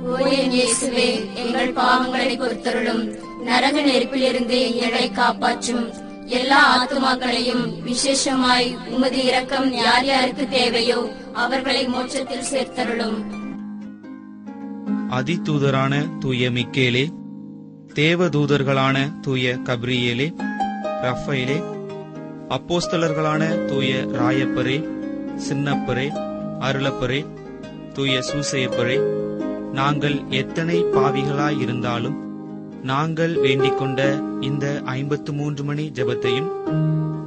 ஓ 0.06 0.16
என் 0.16 0.52
இயேசுவே 0.52 1.34
எங்கள் 1.34 1.74
பாவங்களை 1.74 2.38
பொறுத்தருளும். 2.38 3.28
நரக 3.46 3.82
நெருப்பிலிருந்து 3.82 4.76
எங்களை 4.76 5.12
காப்பாற்றும். 5.12 5.90
எல்லா 6.26 6.60
ஆத்துமாக்களையும் 6.78 7.84
விசேஷமாய் 7.84 8.78
உமது 8.90 9.26
இரக்கம் 9.26 9.72
யார் 9.74 10.06
யாருக்கு 10.06 10.48
தேவையோ 10.50 11.10
அவர்களை 11.34 11.88
மோட்சத்தில் 11.88 12.50
சேர்த்தருளும். 12.52 13.48
அதிதூதரான 15.12 16.20
தூய 16.20 16.50
மிக்கேலே 16.50 17.10
தேவதூதர்களான 17.94 19.22
தூய 19.22 19.58
கப்ரியேலே 19.64 20.34
ரஃபைலே 21.02 21.58
அப்போஸ்தலர்களான 22.50 23.66
தூய 23.66 24.06
ராயப்பரே 24.12 24.78
சின்னப்பரே 25.48 26.08
அருளப்பரே 26.60 27.26
தூய 27.94 28.22
சூசையப்பரே 28.22 28.98
நாங்கள் 29.72 30.18
எத்தனை 30.30 30.78
பாவிகளாய் 30.84 31.60
இருந்தாலும் 31.60 32.29
நாங்கள் 32.84 33.34
வேண்டிக் 33.34 33.78
கொண்ட 33.78 34.20
இந்த 34.40 34.82
ஐம்பத்து 34.86 35.34
மூன்று 35.34 35.64
மணி 35.64 35.92
ஜெபத்தையும் 35.94 36.50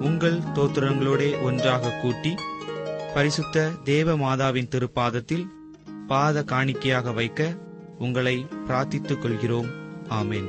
உங்கள் 0.01 0.39
தோத்திரங்களோட 0.55 1.43
ஒன்றாக 1.43 1.91
கூட்டி 2.03 2.35
பரிசுத்த 3.15 3.69
தேவ 3.85 4.17
மாதாவின் 4.17 4.69
திருப்பாதத்தில் 4.69 5.47
பாத 6.07 6.43
காணிக்கையாக 6.43 7.15
வைக்க 7.15 7.51
உங்களை 7.99 8.47
பிரார்த்தித்துக் 8.69 9.19
கொள்கிறோம். 9.19 9.67
ஆமேன். 10.09 10.49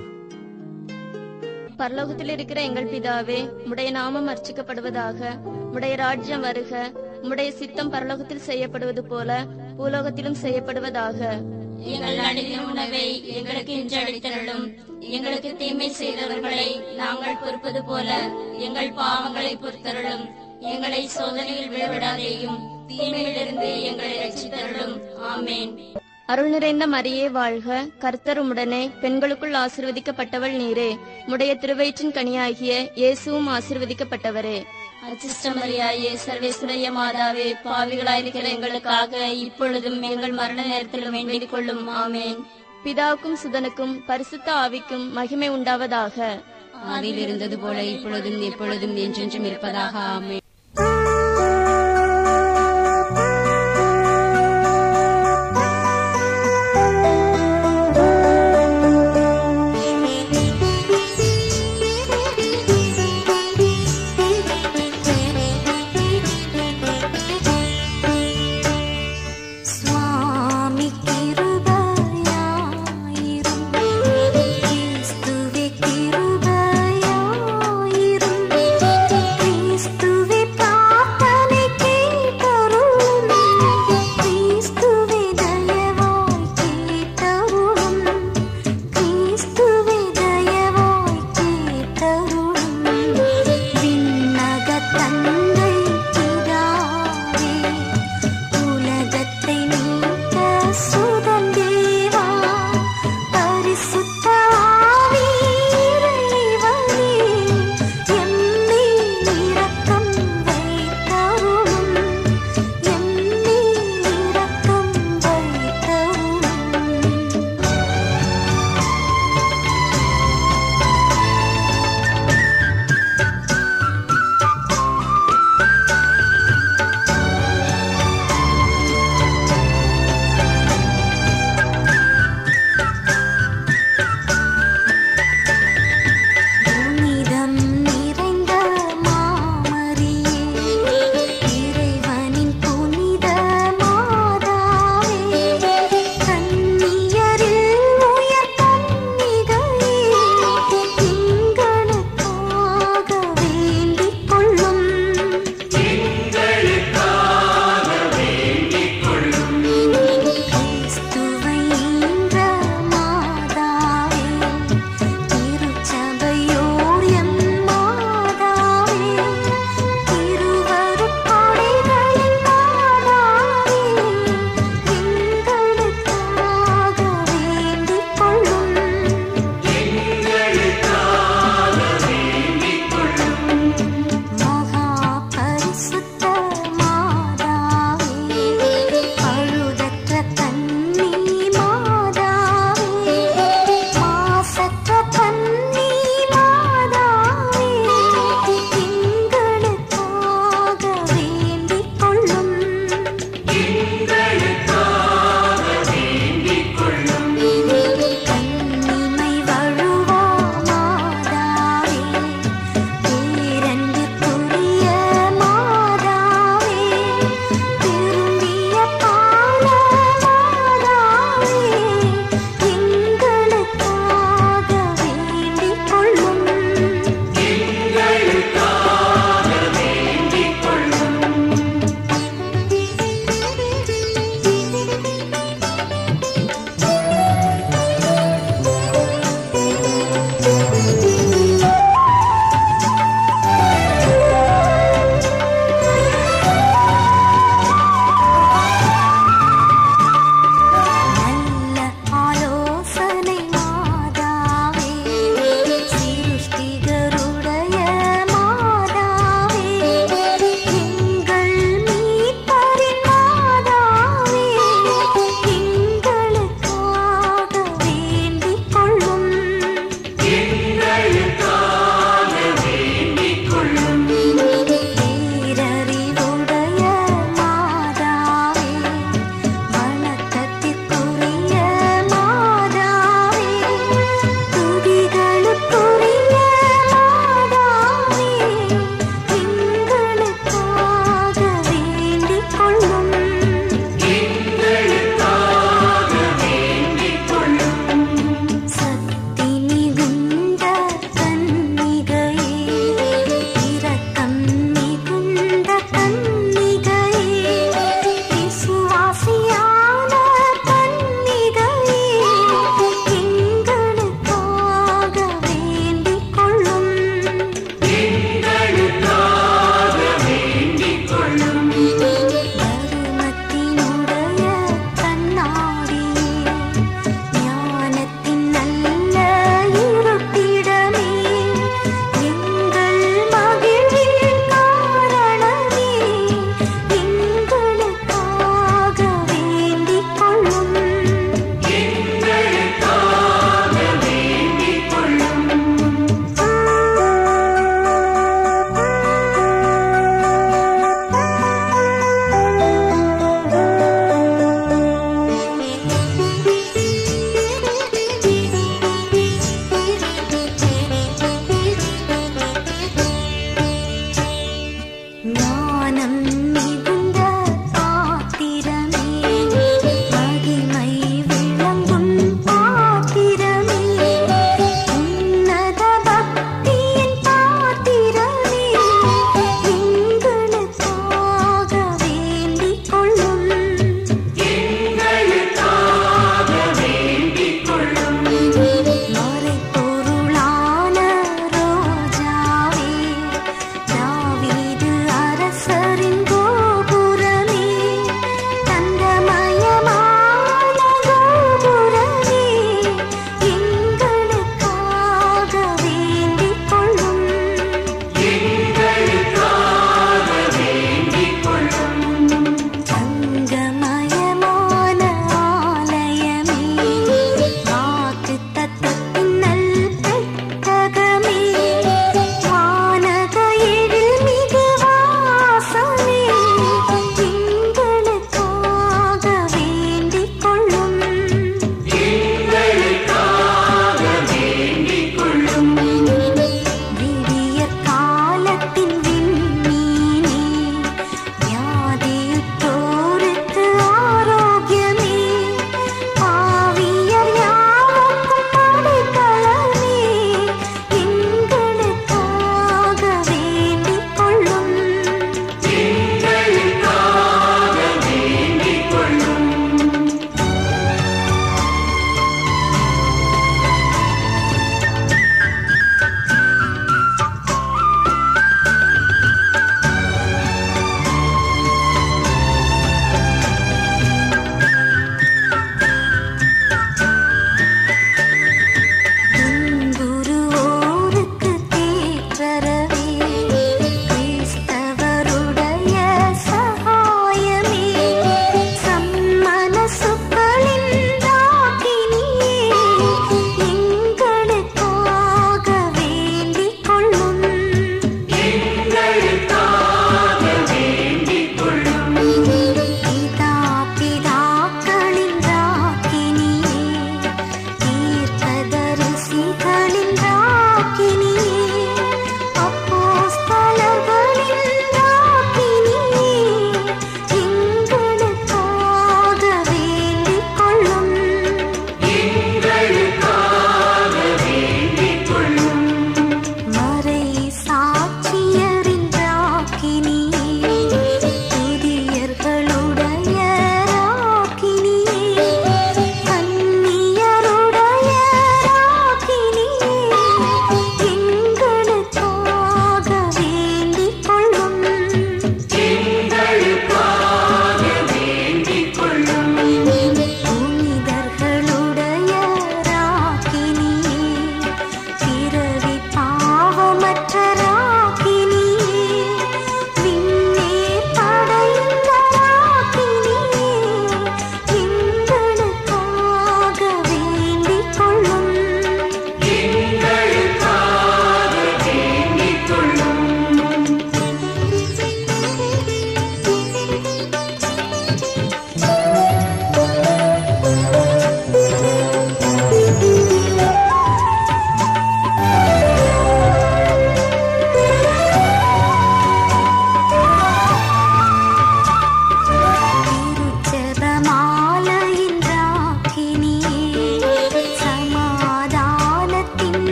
பரலோகத்தில் 1.78 2.28
இருக்கிற 2.28 2.62
எங்கள் 2.62 2.92
பிதாவே 2.92 3.68
உடைய 3.70 3.92
நாமம் 3.92 4.28
அர்ச்சிக்கப்படுவதாக 4.28 5.40
உடைய 5.74 5.96
ராஜ்யம் 5.96 6.42
வருக 6.42 6.92
உடைய 7.22 7.52
சித்தம் 7.52 7.94
பரலோகத்தில் 7.94 8.36
செய்யப்படுவது 8.36 9.04
போல 9.04 9.46
பூலோகத்திலும் 9.78 10.36
செய்யப்படுவதாக. 10.44 11.44
எங்கள் 11.84 12.18
அடித்த 12.18 12.62
உணவை 12.62 13.36
எங்களுக்கு 13.36 13.74
இன்று 13.74 14.00
அடித்தருளும் 14.00 14.74
எங்களுக்கு 15.00 15.56
தீமை 15.56 15.92
செய்தவர்களை 16.00 16.94
நாங்கள் 16.94 17.36
பொறுப்பது 17.36 17.84
போல 17.84 18.30
எங்கள் 18.58 18.92
பாவங்களை 18.92 19.58
பொறுத்தருளும். 19.58 20.30
எங்களை 20.60 21.08
சோதனையில் 21.08 21.72
விழவிடாதேயும் 21.72 22.60
தீமையிலிருந்து 22.88 23.84
எங்களை 23.84 24.18
ரட்சித்தருளும். 24.18 25.00
ஆமேன். 25.36 25.78
அருள் 26.26 26.50
நிறைந்த 26.50 26.88
மரியே 26.88 27.32
வாழ்க. 27.32 27.86
கர்த்தர் 28.00 28.40
உடனே 28.40 28.90
பெண்களுக்குள் 29.02 29.52
ஆசிர்வதிக்கப்பட்டவள் 29.52 30.56
நீரே. 30.56 30.98
உடைய 31.28 31.56
திருவயிற்றின் 31.56 32.12
கனியாகிய 32.12 32.92
இயேசுவும் 32.96 33.48
ஆசிர்வதிக்கப்பட்டவரே. 33.48 34.64
அச்சிஷ்டமரியாயே 35.12 36.18
சர்வேஸ்வரிய 36.26 36.92
மாதாவே 36.92 37.54
பாவிகளாயிருக்கிற 37.66 38.44
எங்களுக்காக 38.50 39.28
இப்பொழுதும் 39.28 40.02
எங்கள் 40.02 40.32
மரண 40.32 40.64
நேரத்தில் 40.64 41.10
வேண்டிக் 41.10 41.52
கொள்ளும். 41.52 41.90
ஆமேன். 41.90 42.44
பிதாவுக்கும் 42.84 43.38
சுதனுக்கும் 43.44 44.04
பரிசுத்த 44.06 44.54
ஆவிக்கும் 44.54 45.12
மகிமை 45.12 45.52
உண்டாவதாக. 45.52 46.44
அதில் 46.86 47.18
இருந்தது 47.18 47.60
போல 47.60 47.84
இப்பொழுதும் 47.84 48.42
எப்பொழுதும் 48.42 48.96
என்றென்றும் 48.96 49.46
இருப்பதாக. 49.46 50.00
ஆமென். 50.00 50.42